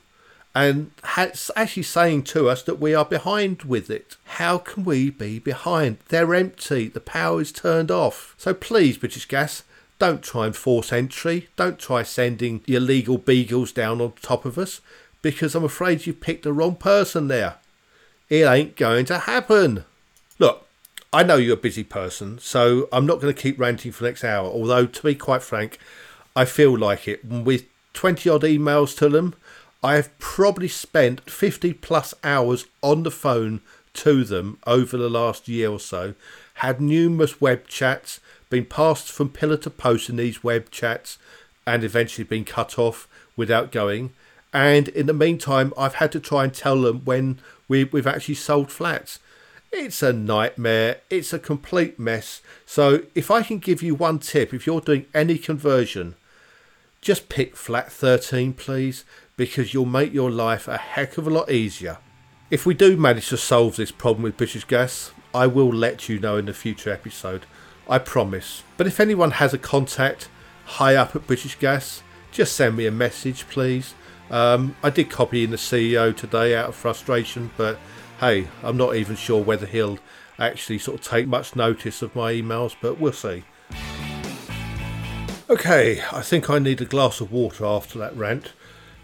And 0.54 0.90
it's 1.16 1.50
actually 1.54 1.84
saying 1.84 2.24
to 2.24 2.48
us 2.48 2.62
that 2.62 2.80
we 2.80 2.94
are 2.94 3.04
behind 3.04 3.62
with 3.62 3.90
it. 3.90 4.16
How 4.24 4.58
can 4.58 4.84
we 4.84 5.10
be 5.10 5.38
behind? 5.38 5.98
They're 6.08 6.34
empty, 6.34 6.88
the 6.88 7.00
power 7.00 7.40
is 7.40 7.52
turned 7.52 7.90
off. 7.90 8.34
So 8.38 8.54
please, 8.54 8.98
British 8.98 9.26
Gas, 9.26 9.62
don't 9.98 10.22
try 10.22 10.46
and 10.46 10.56
force 10.56 10.92
entry. 10.92 11.48
Don't 11.56 11.78
try 11.78 12.02
sending 12.02 12.62
illegal 12.66 13.18
beagles 13.18 13.72
down 13.72 14.00
on 14.00 14.12
top 14.22 14.44
of 14.44 14.58
us 14.58 14.80
because 15.22 15.54
I'm 15.54 15.64
afraid 15.64 16.06
you've 16.06 16.20
picked 16.20 16.44
the 16.44 16.52
wrong 16.52 16.76
person 16.76 17.28
there. 17.28 17.56
It 18.28 18.44
ain't 18.44 18.76
going 18.76 19.06
to 19.06 19.18
happen. 19.18 19.84
I 21.10 21.22
know 21.22 21.36
you're 21.36 21.54
a 21.54 21.60
busy 21.60 21.84
person, 21.84 22.38
so 22.38 22.86
I'm 22.92 23.06
not 23.06 23.20
going 23.20 23.34
to 23.34 23.42
keep 23.42 23.58
ranting 23.58 23.92
for 23.92 24.02
the 24.02 24.10
next 24.10 24.24
hour. 24.24 24.46
Although, 24.46 24.84
to 24.84 25.02
be 25.02 25.14
quite 25.14 25.42
frank, 25.42 25.78
I 26.36 26.44
feel 26.44 26.76
like 26.76 27.08
it. 27.08 27.24
With 27.24 27.64
20 27.94 28.28
odd 28.28 28.42
emails 28.42 28.96
to 28.98 29.08
them, 29.08 29.34
I 29.82 29.94
have 29.94 30.16
probably 30.18 30.68
spent 30.68 31.28
50 31.30 31.72
plus 31.74 32.12
hours 32.22 32.66
on 32.82 33.04
the 33.04 33.10
phone 33.10 33.62
to 33.94 34.22
them 34.22 34.58
over 34.66 34.96
the 34.98 35.08
last 35.08 35.48
year 35.48 35.70
or 35.70 35.80
so, 35.80 36.14
had 36.54 36.80
numerous 36.80 37.40
web 37.40 37.66
chats, 37.68 38.20
been 38.50 38.66
passed 38.66 39.10
from 39.10 39.30
pillar 39.30 39.56
to 39.56 39.70
post 39.70 40.10
in 40.10 40.16
these 40.16 40.44
web 40.44 40.70
chats, 40.70 41.16
and 41.66 41.84
eventually 41.84 42.24
been 42.24 42.44
cut 42.44 42.78
off 42.78 43.08
without 43.34 43.72
going. 43.72 44.12
And 44.52 44.88
in 44.88 45.06
the 45.06 45.14
meantime, 45.14 45.72
I've 45.76 45.94
had 45.94 46.12
to 46.12 46.20
try 46.20 46.44
and 46.44 46.52
tell 46.52 46.82
them 46.82 47.02
when 47.04 47.40
we, 47.66 47.84
we've 47.84 48.06
actually 48.06 48.34
sold 48.34 48.70
flats. 48.70 49.20
It's 49.70 50.02
a 50.02 50.12
nightmare. 50.12 51.00
It's 51.10 51.32
a 51.32 51.38
complete 51.38 51.98
mess. 51.98 52.40
So, 52.64 53.02
if 53.14 53.30
I 53.30 53.42
can 53.42 53.58
give 53.58 53.82
you 53.82 53.94
one 53.94 54.18
tip, 54.18 54.54
if 54.54 54.66
you're 54.66 54.80
doing 54.80 55.06
any 55.14 55.36
conversion, 55.36 56.14
just 57.00 57.28
pick 57.28 57.54
flat 57.54 57.92
13, 57.92 58.54
please, 58.54 59.04
because 59.36 59.74
you'll 59.74 59.84
make 59.86 60.12
your 60.12 60.30
life 60.30 60.68
a 60.68 60.78
heck 60.78 61.18
of 61.18 61.26
a 61.26 61.30
lot 61.30 61.50
easier. 61.50 61.98
If 62.50 62.64
we 62.64 62.72
do 62.72 62.96
manage 62.96 63.28
to 63.28 63.36
solve 63.36 63.76
this 63.76 63.92
problem 63.92 64.22
with 64.22 64.38
British 64.38 64.64
Gas, 64.64 65.12
I 65.34 65.46
will 65.46 65.70
let 65.70 66.08
you 66.08 66.18
know 66.18 66.38
in 66.38 66.48
a 66.48 66.54
future 66.54 66.90
episode. 66.90 67.44
I 67.88 67.98
promise. 67.98 68.62
But 68.76 68.86
if 68.86 69.00
anyone 69.00 69.32
has 69.32 69.52
a 69.52 69.58
contact 69.58 70.28
high 70.64 70.96
up 70.96 71.14
at 71.14 71.26
British 71.26 71.58
Gas, 71.58 72.02
just 72.32 72.54
send 72.54 72.76
me 72.76 72.86
a 72.86 72.90
message, 72.90 73.48
please. 73.48 73.94
Um, 74.30 74.76
I 74.82 74.90
did 74.90 75.10
copy 75.10 75.44
in 75.44 75.50
the 75.50 75.56
CEO 75.56 76.14
today 76.14 76.54
out 76.54 76.68
of 76.68 76.74
frustration, 76.74 77.50
but 77.56 77.78
hey, 78.20 78.48
I'm 78.62 78.76
not 78.76 78.96
even 78.96 79.16
sure 79.16 79.42
whether 79.42 79.66
he'll 79.66 79.98
actually 80.38 80.78
sort 80.78 81.00
of 81.00 81.06
take 81.06 81.26
much 81.26 81.54
notice 81.54 82.02
of 82.02 82.14
my 82.16 82.32
emails, 82.32 82.74
but 82.80 82.98
we'll 82.98 83.12
see. 83.12 83.44
Okay, 85.50 86.02
I 86.12 86.20
think 86.22 86.50
I 86.50 86.58
need 86.58 86.80
a 86.80 86.84
glass 86.84 87.20
of 87.20 87.32
water 87.32 87.64
after 87.64 87.98
that 87.98 88.16
rant. 88.16 88.52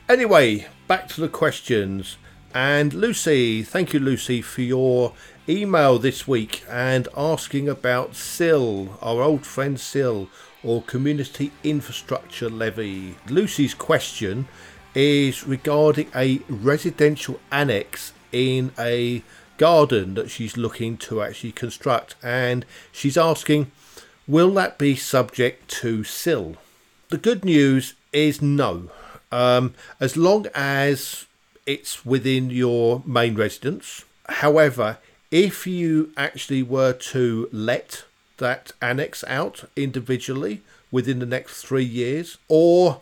Anyway, 0.08 0.66
back 0.86 1.08
to 1.08 1.20
the 1.20 1.28
questions. 1.28 2.18
And 2.52 2.92
Lucy, 2.92 3.62
thank 3.62 3.92
you, 3.92 4.00
Lucy, 4.00 4.42
for 4.42 4.62
your 4.62 5.12
email 5.48 5.98
this 5.98 6.28
week 6.28 6.64
and 6.68 7.08
asking 7.16 7.68
about 7.68 8.14
CIL, 8.14 8.98
our 9.00 9.22
old 9.22 9.46
friend 9.46 9.78
CIL, 9.78 10.28
or 10.62 10.82
Community 10.82 11.52
Infrastructure 11.62 12.48
Levy. 12.48 13.16
Lucy's 13.28 13.74
question 13.74 14.46
is 14.94 15.46
regarding 15.46 16.10
a 16.14 16.40
residential 16.48 17.40
annex 17.50 18.12
in 18.34 18.72
a 18.78 19.22
garden 19.56 20.14
that 20.14 20.30
she's 20.30 20.56
looking 20.56 20.96
to 20.98 21.22
actually 21.22 21.52
construct, 21.52 22.16
and 22.22 22.66
she's 22.92 23.16
asking, 23.16 23.70
will 24.26 24.52
that 24.54 24.76
be 24.76 24.96
subject 24.96 25.70
to 25.70 26.04
CIL? 26.04 26.56
The 27.08 27.18
good 27.18 27.44
news 27.44 27.94
is 28.12 28.42
no. 28.42 28.90
Um, 29.30 29.74
as 30.00 30.16
long 30.16 30.46
as 30.54 31.26
it's 31.66 32.04
within 32.04 32.50
your 32.50 33.02
main 33.06 33.34
residence. 33.34 34.04
However, 34.28 34.98
if 35.30 35.66
you 35.66 36.12
actually 36.16 36.62
were 36.62 36.92
to 36.92 37.48
let 37.52 38.04
that 38.38 38.72
annex 38.82 39.24
out 39.26 39.64
individually 39.76 40.62
within 40.90 41.18
the 41.18 41.26
next 41.26 41.64
three 41.64 41.84
years, 41.84 42.38
or 42.48 43.00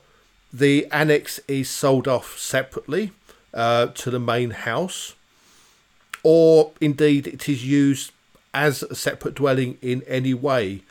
the 0.52 0.86
annex 0.92 1.40
is 1.48 1.68
sold 1.68 2.06
off 2.06 2.38
separately 2.38 3.12
uh, 3.52 3.86
to 3.86 4.10
the 4.10 4.20
main 4.20 4.50
house, 4.50 5.14
or 6.22 6.72
indeed 6.80 7.26
it 7.26 7.48
is 7.48 7.64
used 7.64 8.12
as 8.54 8.82
a 8.82 8.94
separate 8.94 9.34
dwelling 9.34 9.78
in 9.80 10.02
any 10.06 10.34
way, 10.34 10.82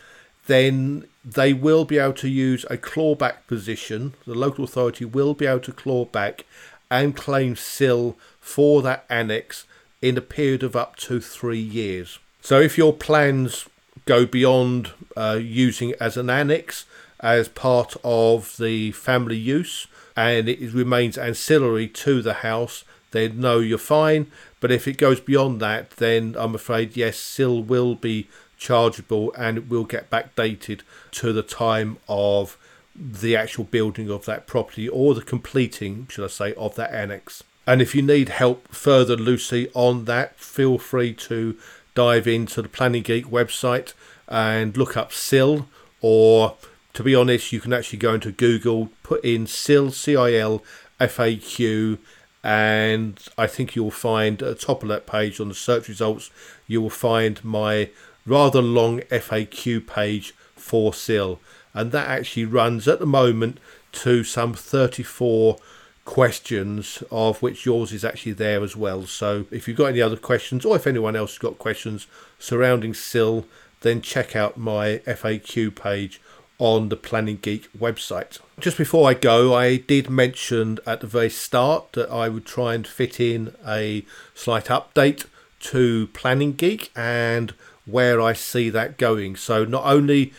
then 0.47 1.05
they 1.23 1.53
will 1.53 1.85
be 1.85 1.97
able 1.97 2.13
to 2.13 2.27
use 2.27 2.65
a 2.69 2.77
clawback 2.77 3.45
position. 3.47 4.13
The 4.25 4.33
local 4.33 4.63
authority 4.63 5.05
will 5.05 5.33
be 5.33 5.45
able 5.45 5.59
to 5.61 5.71
claw 5.71 6.05
back 6.05 6.45
and 6.89 7.15
claim 7.15 7.55
CIL 7.55 8.17
for 8.39 8.81
that 8.81 9.05
annex 9.09 9.65
in 10.01 10.17
a 10.17 10.21
period 10.21 10.63
of 10.63 10.75
up 10.75 10.95
to 10.97 11.21
three 11.21 11.59
years. 11.59 12.19
So 12.41 12.59
if 12.59 12.77
your 12.77 12.91
plans 12.91 13.67
go 14.05 14.25
beyond 14.25 14.91
uh, 15.15 15.39
using 15.39 15.93
as 15.99 16.17
an 16.17 16.29
annex, 16.29 16.85
as 17.21 17.47
part 17.47 17.95
of 18.03 18.57
the 18.57 18.91
family 18.91 19.37
use 19.37 19.87
and 20.17 20.49
it 20.49 20.73
remains 20.73 21.17
ancillary 21.17 21.87
to 21.87 22.21
the 22.21 22.33
house, 22.35 22.83
then 23.11 23.39
no, 23.39 23.59
you're 23.59 23.77
fine. 23.77 24.31
But 24.61 24.71
if 24.71 24.87
it 24.87 24.97
goes 24.97 25.19
beyond 25.19 25.59
that, 25.59 25.91
then 25.91 26.35
I'm 26.39 26.55
afraid, 26.55 26.95
yes, 26.95 27.17
CIL 27.17 27.61
will 27.61 27.95
be 27.95 28.29
chargeable 28.57 29.33
and 29.37 29.57
it 29.57 29.69
will 29.69 29.83
get 29.83 30.09
backdated 30.09 30.81
to 31.11 31.33
the 31.33 31.43
time 31.43 31.97
of 32.07 32.57
the 32.95 33.35
actual 33.35 33.63
building 33.65 34.09
of 34.09 34.25
that 34.25 34.47
property 34.47 34.87
or 34.87 35.13
the 35.13 35.21
completing, 35.21 36.07
should 36.09 36.23
I 36.23 36.27
say, 36.27 36.53
of 36.53 36.75
that 36.75 36.93
annex. 36.93 37.43
And 37.67 37.81
if 37.81 37.93
you 37.93 38.01
need 38.01 38.29
help 38.29 38.69
further, 38.69 39.17
Lucy, 39.17 39.69
on 39.73 40.05
that, 40.05 40.37
feel 40.37 40.77
free 40.77 41.13
to 41.13 41.57
dive 41.95 42.27
into 42.27 42.61
the 42.61 42.69
Planning 42.69 43.03
Geek 43.03 43.25
website 43.25 43.93
and 44.27 44.77
look 44.77 44.95
up 44.95 45.11
CIL 45.11 45.67
or 46.01 46.55
to 46.93 47.03
be 47.03 47.15
honest, 47.15 47.53
you 47.53 47.61
can 47.61 47.73
actually 47.73 47.99
go 47.99 48.13
into 48.13 48.31
Google, 48.31 48.89
put 49.03 49.23
in 49.23 49.47
CIL, 49.47 49.91
C-I-L, 49.91 50.61
FAQ, 50.99 51.97
and 52.43 53.19
I 53.37 53.47
think 53.47 53.75
you'll 53.75 53.91
find 53.91 54.41
at 54.41 54.47
the 54.47 54.65
top 54.65 54.83
of 54.83 54.89
that 54.89 55.05
page 55.05 55.39
on 55.39 55.49
the 55.49 55.55
search 55.55 55.87
results, 55.87 56.31
you 56.67 56.81
will 56.81 56.89
find 56.89 57.43
my 57.43 57.89
rather 58.25 58.61
long 58.61 58.99
FAQ 59.01 59.85
page 59.85 60.33
for 60.55 60.93
CIL. 60.93 61.39
And 61.73 61.91
that 61.91 62.07
actually 62.07 62.45
runs 62.45 62.87
at 62.87 62.99
the 62.99 63.05
moment 63.05 63.59
to 63.93 64.23
some 64.23 64.53
34 64.53 65.57
questions, 66.03 67.03
of 67.11 67.41
which 67.41 67.65
yours 67.65 67.93
is 67.93 68.03
actually 68.03 68.33
there 68.33 68.63
as 68.63 68.75
well. 68.75 69.05
So 69.05 69.45
if 69.51 69.67
you've 69.67 69.77
got 69.77 69.87
any 69.87 70.01
other 70.01 70.17
questions, 70.17 70.65
or 70.65 70.75
if 70.75 70.87
anyone 70.87 71.15
else 71.15 71.33
has 71.33 71.39
got 71.39 71.59
questions 71.59 72.07
surrounding 72.39 72.93
CIL, 72.93 73.45
then 73.81 74.01
check 74.01 74.35
out 74.35 74.57
my 74.57 75.01
FAQ 75.05 75.75
page 75.75 76.21
on 76.61 76.89
the 76.89 76.95
Planning 76.95 77.39
Geek 77.41 77.73
website. 77.73 78.39
Just 78.59 78.77
before 78.77 79.09
I 79.09 79.15
go, 79.15 79.55
I 79.55 79.77
did 79.77 80.11
mention 80.11 80.77
at 80.85 81.01
the 81.01 81.07
very 81.07 81.31
start 81.31 81.93
that 81.93 82.11
I 82.11 82.29
would 82.29 82.45
try 82.45 82.75
and 82.75 82.85
fit 82.85 83.19
in 83.19 83.55
a 83.67 84.05
slight 84.35 84.65
update 84.65 85.25
to 85.61 86.07
Planning 86.13 86.53
Geek 86.53 86.91
and 86.95 87.55
where 87.87 88.21
I 88.21 88.33
see 88.33 88.69
that 88.69 88.99
going. 88.99 89.35
So, 89.35 89.65
not 89.65 89.85
only 89.85 90.33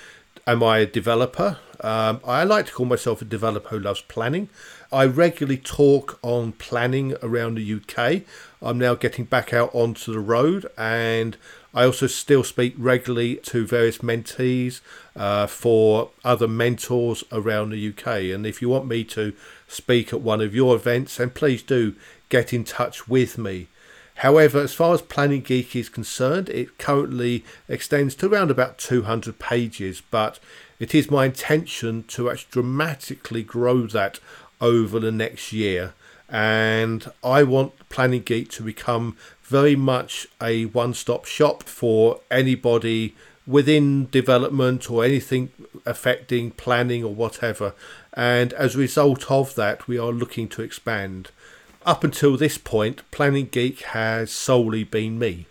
am 0.47 0.63
I 0.63 0.79
a 0.79 0.87
developer, 0.87 1.59
um, 1.81 2.21
I 2.25 2.45
like 2.45 2.67
to 2.67 2.73
call 2.73 2.87
myself 2.87 3.21
a 3.21 3.25
developer 3.25 3.71
who 3.71 3.81
loves 3.81 4.03
planning. 4.03 4.49
I 4.93 5.07
regularly 5.07 5.59
talk 5.59 6.21
on 6.23 6.53
planning 6.53 7.17
around 7.21 7.57
the 7.57 7.75
UK. 7.75 8.23
I'm 8.63 8.79
now 8.79 8.95
getting 8.95 9.25
back 9.25 9.53
out 9.53 9.75
onto 9.75 10.13
the 10.13 10.21
road 10.21 10.67
and 10.79 11.37
I 11.75 11.85
also 11.85 12.07
still 12.07 12.45
speak 12.45 12.75
regularly 12.77 13.37
to 13.37 13.67
various 13.67 13.99
mentees 13.99 14.81
uh, 15.17 15.47
for 15.47 16.11
other 16.25 16.47
mentors 16.47 17.25
around 17.33 17.71
the 17.71 17.89
UK. 17.89 18.07
And 18.35 18.47
if 18.47 18.61
you 18.61 18.69
want 18.69 18.87
me 18.87 19.05
to 19.05 19.33
speak 19.69 20.13
at 20.13 20.21
one 20.21 20.41
of 20.41 20.55
your 20.55 20.77
events, 20.77 21.17
then 21.17 21.31
please 21.31 21.63
do 21.63 21.95
get 22.29 22.53
in 22.53 22.65
touch 22.65 23.09
with 23.09 23.39
me. 23.39 23.69
However, 24.17 24.61
as 24.61 24.75
far 24.75 24.95
as 24.95 25.03
Planning 25.03 25.41
Geek 25.41 25.75
is 25.75 25.89
concerned, 25.89 26.51
it 26.51 26.77
currently 26.79 27.45
extends 27.69 28.15
to 28.17 28.29
around 28.29 28.51
about 28.51 28.79
200 28.79 29.39
pages, 29.39 30.03
but 30.11 30.39
it 30.79 30.95
is 30.95 31.11
my 31.11 31.25
intention 31.25 32.05
to 32.09 32.31
actually 32.31 32.51
dramatically 32.51 33.43
grow 33.43 33.87
that 33.87 34.21
over 34.61 35.01
the 35.01 35.13
next 35.13 35.53
year. 35.53 35.95
And 36.29 37.11
I 37.25 37.43
want 37.43 37.89
Planning 37.89 38.23
Geek 38.23 38.51
to 38.53 38.63
become 38.63 39.17
very 39.43 39.77
much 39.77 40.27
a 40.41 40.65
one 40.67 40.95
stop 40.95 41.25
shop 41.25 41.65
for 41.65 42.21
anybody 42.31 43.15
within 43.47 44.09
development 44.11 44.91
or 44.91 45.05
anything 45.05 45.51
affecting 45.85 46.51
planning 46.53 47.03
or 47.03 47.15
whatever. 47.15 47.75
And 48.15 48.53
as 48.53 48.75
a 48.75 48.79
result 48.79 49.31
of 49.31 49.55
that, 49.57 49.89
we 49.89 49.99
are 49.99 50.13
looking 50.13 50.49
to 50.51 50.63
expand. 50.63 51.31
up 51.85 52.05
until 52.05 52.37
this 52.37 52.59
point, 52.59 53.03
Planning 53.11 53.49
Geek 53.51 53.81
has 53.81 54.31
solely 54.31 54.85
been 54.85 55.19
me 55.19 55.47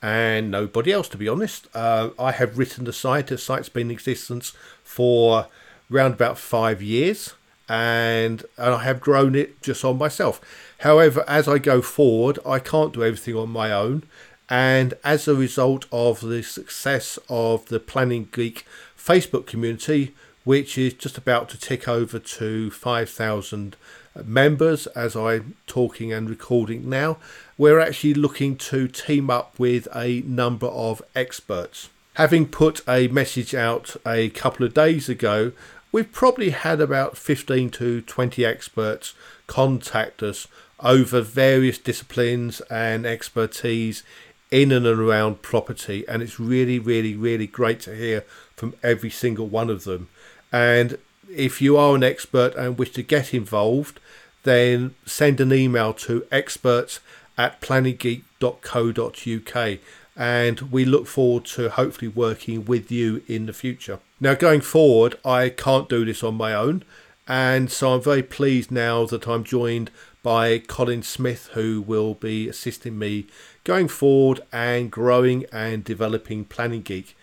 and 0.00 0.50
nobody 0.50 0.92
else, 0.92 1.08
to 1.08 1.16
be 1.16 1.28
honest. 1.28 1.68
Uh, 1.74 2.10
I 2.18 2.32
have 2.32 2.58
written 2.58 2.84
the 2.84 2.92
site. 2.92 3.28
The 3.28 3.38
site's 3.38 3.68
been 3.68 3.88
in 3.88 3.92
existence 3.92 4.52
for 4.82 5.46
around 5.90 6.12
about 6.12 6.38
five 6.38 6.82
years, 6.82 7.34
and, 7.68 8.44
and 8.56 8.74
I 8.74 8.82
have 8.84 9.00
grown 9.00 9.34
it 9.34 9.62
just 9.62 9.84
on 9.84 9.98
myself. 9.98 10.40
However, 10.82 11.24
as 11.28 11.46
I 11.46 11.58
go 11.58 11.80
forward, 11.80 12.40
I 12.44 12.58
can't 12.58 12.92
do 12.92 13.04
everything 13.04 13.36
on 13.36 13.50
my 13.50 13.70
own. 13.70 14.02
And 14.50 14.94
as 15.04 15.28
a 15.28 15.34
result 15.36 15.86
of 15.92 16.20
the 16.20 16.42
success 16.42 17.20
of 17.28 17.66
the 17.66 17.78
Planning 17.78 18.28
Geek 18.32 18.66
Facebook 18.98 19.46
community, 19.46 20.12
which 20.42 20.76
is 20.76 20.94
just 20.94 21.16
about 21.16 21.48
to 21.50 21.58
tick 21.58 21.86
over 21.86 22.18
to 22.18 22.72
5,000 22.72 23.76
members 24.24 24.88
as 24.88 25.14
I'm 25.14 25.54
talking 25.68 26.12
and 26.12 26.28
recording 26.28 26.90
now, 26.90 27.18
we're 27.56 27.78
actually 27.78 28.14
looking 28.14 28.56
to 28.56 28.88
team 28.88 29.30
up 29.30 29.56
with 29.60 29.86
a 29.94 30.22
number 30.22 30.66
of 30.66 31.00
experts. 31.14 31.90
Having 32.14 32.48
put 32.48 32.80
a 32.88 33.06
message 33.06 33.54
out 33.54 33.94
a 34.04 34.30
couple 34.30 34.66
of 34.66 34.74
days 34.74 35.08
ago, 35.08 35.52
we've 35.92 36.10
probably 36.10 36.50
had 36.50 36.80
about 36.80 37.16
15 37.16 37.70
to 37.70 38.00
20 38.00 38.44
experts 38.44 39.14
contact 39.46 40.24
us 40.24 40.48
over 40.82 41.20
various 41.20 41.78
disciplines 41.78 42.60
and 42.62 43.06
expertise 43.06 44.02
in 44.50 44.72
and 44.72 44.86
around 44.86 45.42
property 45.42 46.04
and 46.08 46.22
it's 46.22 46.38
really 46.38 46.78
really 46.78 47.16
really 47.16 47.46
great 47.46 47.80
to 47.80 47.94
hear 47.94 48.22
from 48.54 48.74
every 48.82 49.10
single 49.10 49.46
one 49.46 49.70
of 49.70 49.84
them 49.84 50.08
and 50.52 50.98
if 51.30 51.62
you 51.62 51.76
are 51.76 51.94
an 51.94 52.02
expert 52.02 52.54
and 52.56 52.78
wish 52.78 52.90
to 52.90 53.02
get 53.02 53.32
involved 53.32 54.00
then 54.42 54.94
send 55.06 55.40
an 55.40 55.52
email 55.52 55.94
to 55.94 56.26
experts 56.30 57.00
at 57.38 57.60
planninggeek.co.uk 57.60 59.78
and 60.16 60.60
we 60.72 60.84
look 60.84 61.06
forward 61.06 61.44
to 61.44 61.70
hopefully 61.70 62.08
working 62.08 62.64
with 62.64 62.92
you 62.92 63.22
in 63.26 63.46
the 63.46 63.52
future. 63.52 63.98
Now, 64.20 64.34
going 64.34 64.60
forward, 64.60 65.18
I 65.24 65.48
can't 65.48 65.88
do 65.88 66.04
this 66.04 66.22
on 66.22 66.34
my 66.34 66.52
own, 66.52 66.84
and 67.26 67.70
so 67.70 67.94
I'm 67.94 68.02
very 68.02 68.22
pleased 68.22 68.70
now 68.70 69.06
that 69.06 69.26
I'm 69.26 69.44
joined 69.44 69.90
by 70.22 70.58
Colin 70.58 71.02
Smith, 71.02 71.50
who 71.54 71.80
will 71.80 72.14
be 72.14 72.48
assisting 72.48 72.98
me 72.98 73.26
going 73.64 73.88
forward 73.88 74.40
and 74.52 74.90
growing 74.90 75.46
and 75.52 75.84
developing 75.84 76.44
Planning 76.44 76.82
Geek. 76.82 77.16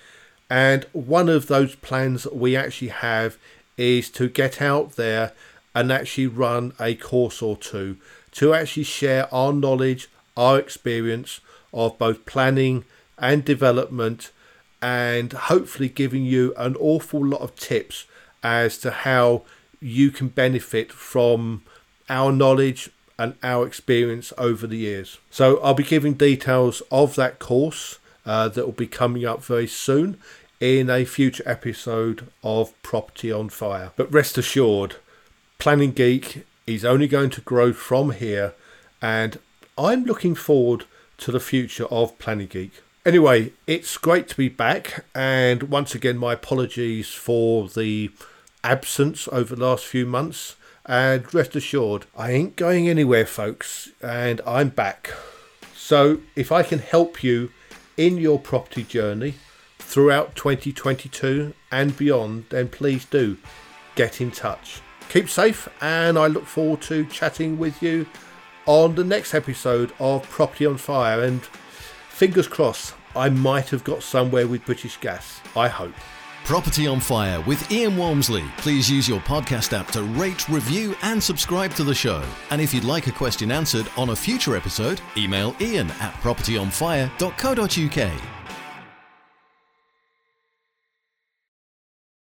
And 0.49 0.85
one 0.93 1.29
of 1.29 1.47
those 1.47 1.75
plans 1.75 2.27
we 2.27 2.55
actually 2.55 2.89
have 2.89 3.37
is 3.77 4.09
to 4.11 4.27
get 4.27 4.61
out 4.61 4.95
there 4.95 5.31
and 5.73 5.91
actually 5.91 6.27
run 6.27 6.73
a 6.79 6.95
course 6.95 7.41
or 7.41 7.55
two 7.55 7.97
to 8.31 8.53
actually 8.53 8.83
share 8.83 9.33
our 9.33 9.53
knowledge, 9.53 10.09
our 10.35 10.59
experience 10.59 11.39
of 11.73 11.97
both 11.97 12.25
planning 12.25 12.83
and 13.17 13.45
development, 13.45 14.31
and 14.81 15.33
hopefully 15.33 15.89
giving 15.89 16.23
you 16.23 16.53
an 16.57 16.75
awful 16.77 17.25
lot 17.25 17.41
of 17.41 17.55
tips 17.55 18.05
as 18.43 18.77
to 18.79 18.91
how 18.91 19.43
you 19.79 20.11
can 20.11 20.27
benefit 20.27 20.91
from 20.91 21.61
our 22.09 22.31
knowledge 22.31 22.89
and 23.17 23.35
our 23.43 23.67
experience 23.67 24.33
over 24.37 24.65
the 24.65 24.77
years. 24.77 25.17
So, 25.29 25.59
I'll 25.59 25.73
be 25.73 25.83
giving 25.83 26.13
details 26.13 26.81
of 26.91 27.15
that 27.15 27.39
course 27.39 27.99
uh, 28.25 28.47
that 28.49 28.65
will 28.65 28.73
be 28.73 28.87
coming 28.87 29.25
up 29.25 29.43
very 29.43 29.67
soon 29.67 30.17
in 30.59 30.89
a 30.89 31.05
future 31.05 31.43
episode 31.45 32.27
of 32.43 32.79
Property 32.83 33.31
on 33.31 33.49
Fire. 33.49 33.91
But 33.95 34.11
rest 34.13 34.37
assured, 34.37 34.97
Planning 35.57 35.91
Geek 35.91 36.45
is 36.67 36.85
only 36.85 37.07
going 37.07 37.29
to 37.31 37.41
grow 37.41 37.73
from 37.73 38.11
here, 38.11 38.53
and 39.01 39.39
I'm 39.77 40.03
looking 40.03 40.35
forward 40.35 40.85
to 41.19 41.31
the 41.31 41.39
future 41.39 41.85
of 41.85 42.17
Planning 42.19 42.47
Geek. 42.47 42.71
Anyway, 43.05 43.53
it's 43.65 43.97
great 43.97 44.27
to 44.27 44.37
be 44.37 44.49
back, 44.49 45.05
and 45.15 45.63
once 45.63 45.95
again, 45.95 46.17
my 46.17 46.33
apologies 46.33 47.09
for 47.09 47.69
the 47.69 48.11
absence 48.63 49.27
over 49.31 49.55
the 49.55 49.65
last 49.65 49.85
few 49.85 50.05
months. 50.05 50.55
And 50.89 51.33
rest 51.33 51.55
assured, 51.55 52.07
I 52.17 52.31
ain't 52.31 52.57
going 52.57 52.89
anywhere, 52.89 53.25
folks, 53.25 53.91
and 54.01 54.41
I'm 54.45 54.67
back. 54.69 55.13
So, 55.73 56.19
if 56.35 56.51
I 56.51 56.63
can 56.63 56.79
help 56.79 57.23
you 57.23 57.51
in 57.95 58.17
your 58.17 58.39
property 58.39 58.83
journey 58.83 59.35
throughout 59.77 60.35
2022 60.35 61.53
and 61.71 61.95
beyond, 61.95 62.45
then 62.49 62.67
please 62.67 63.05
do 63.05 63.37
get 63.95 64.19
in 64.19 64.31
touch 64.31 64.81
keep 65.09 65.27
safe, 65.27 65.67
and 65.81 66.17
I 66.17 66.27
look 66.27 66.45
forward 66.45 66.81
to 66.83 67.05
chatting 67.05 67.57
with 67.57 67.81
you 67.81 68.05
on 68.65 68.95
the 68.95 69.03
next 69.03 69.33
episode 69.33 69.91
of 69.99 70.23
Property 70.29 70.65
on 70.65 70.77
Fire. 70.77 71.23
And 71.23 71.41
fingers 72.09 72.47
crossed, 72.47 72.93
I 73.15 73.29
might 73.29 73.69
have 73.69 73.83
got 73.83 74.03
somewhere 74.03 74.47
with 74.47 74.65
British 74.65 74.97
Gas. 74.97 75.41
I 75.55 75.67
hope. 75.67 75.95
Property 76.49 76.87
on 76.87 76.99
Fire 76.99 77.39
with 77.41 77.71
Ian 77.71 77.95
Walmsley. 77.95 78.43
Please 78.57 78.89
use 78.89 79.07
your 79.07 79.19
podcast 79.19 79.77
app 79.77 79.91
to 79.91 80.01
rate, 80.01 80.49
review, 80.49 80.95
and 81.03 81.21
subscribe 81.21 81.75
to 81.75 81.83
the 81.83 81.93
show. 81.93 82.23
And 82.49 82.59
if 82.59 82.73
you'd 82.73 82.85
like 82.85 83.05
a 83.05 83.11
question 83.11 83.51
answered 83.51 83.87
on 83.95 84.09
a 84.09 84.15
future 84.15 84.55
episode, 84.55 84.99
email 85.15 85.55
ian 85.61 85.91
at 85.99 86.11
propertyonfire.co.uk. 86.23 88.38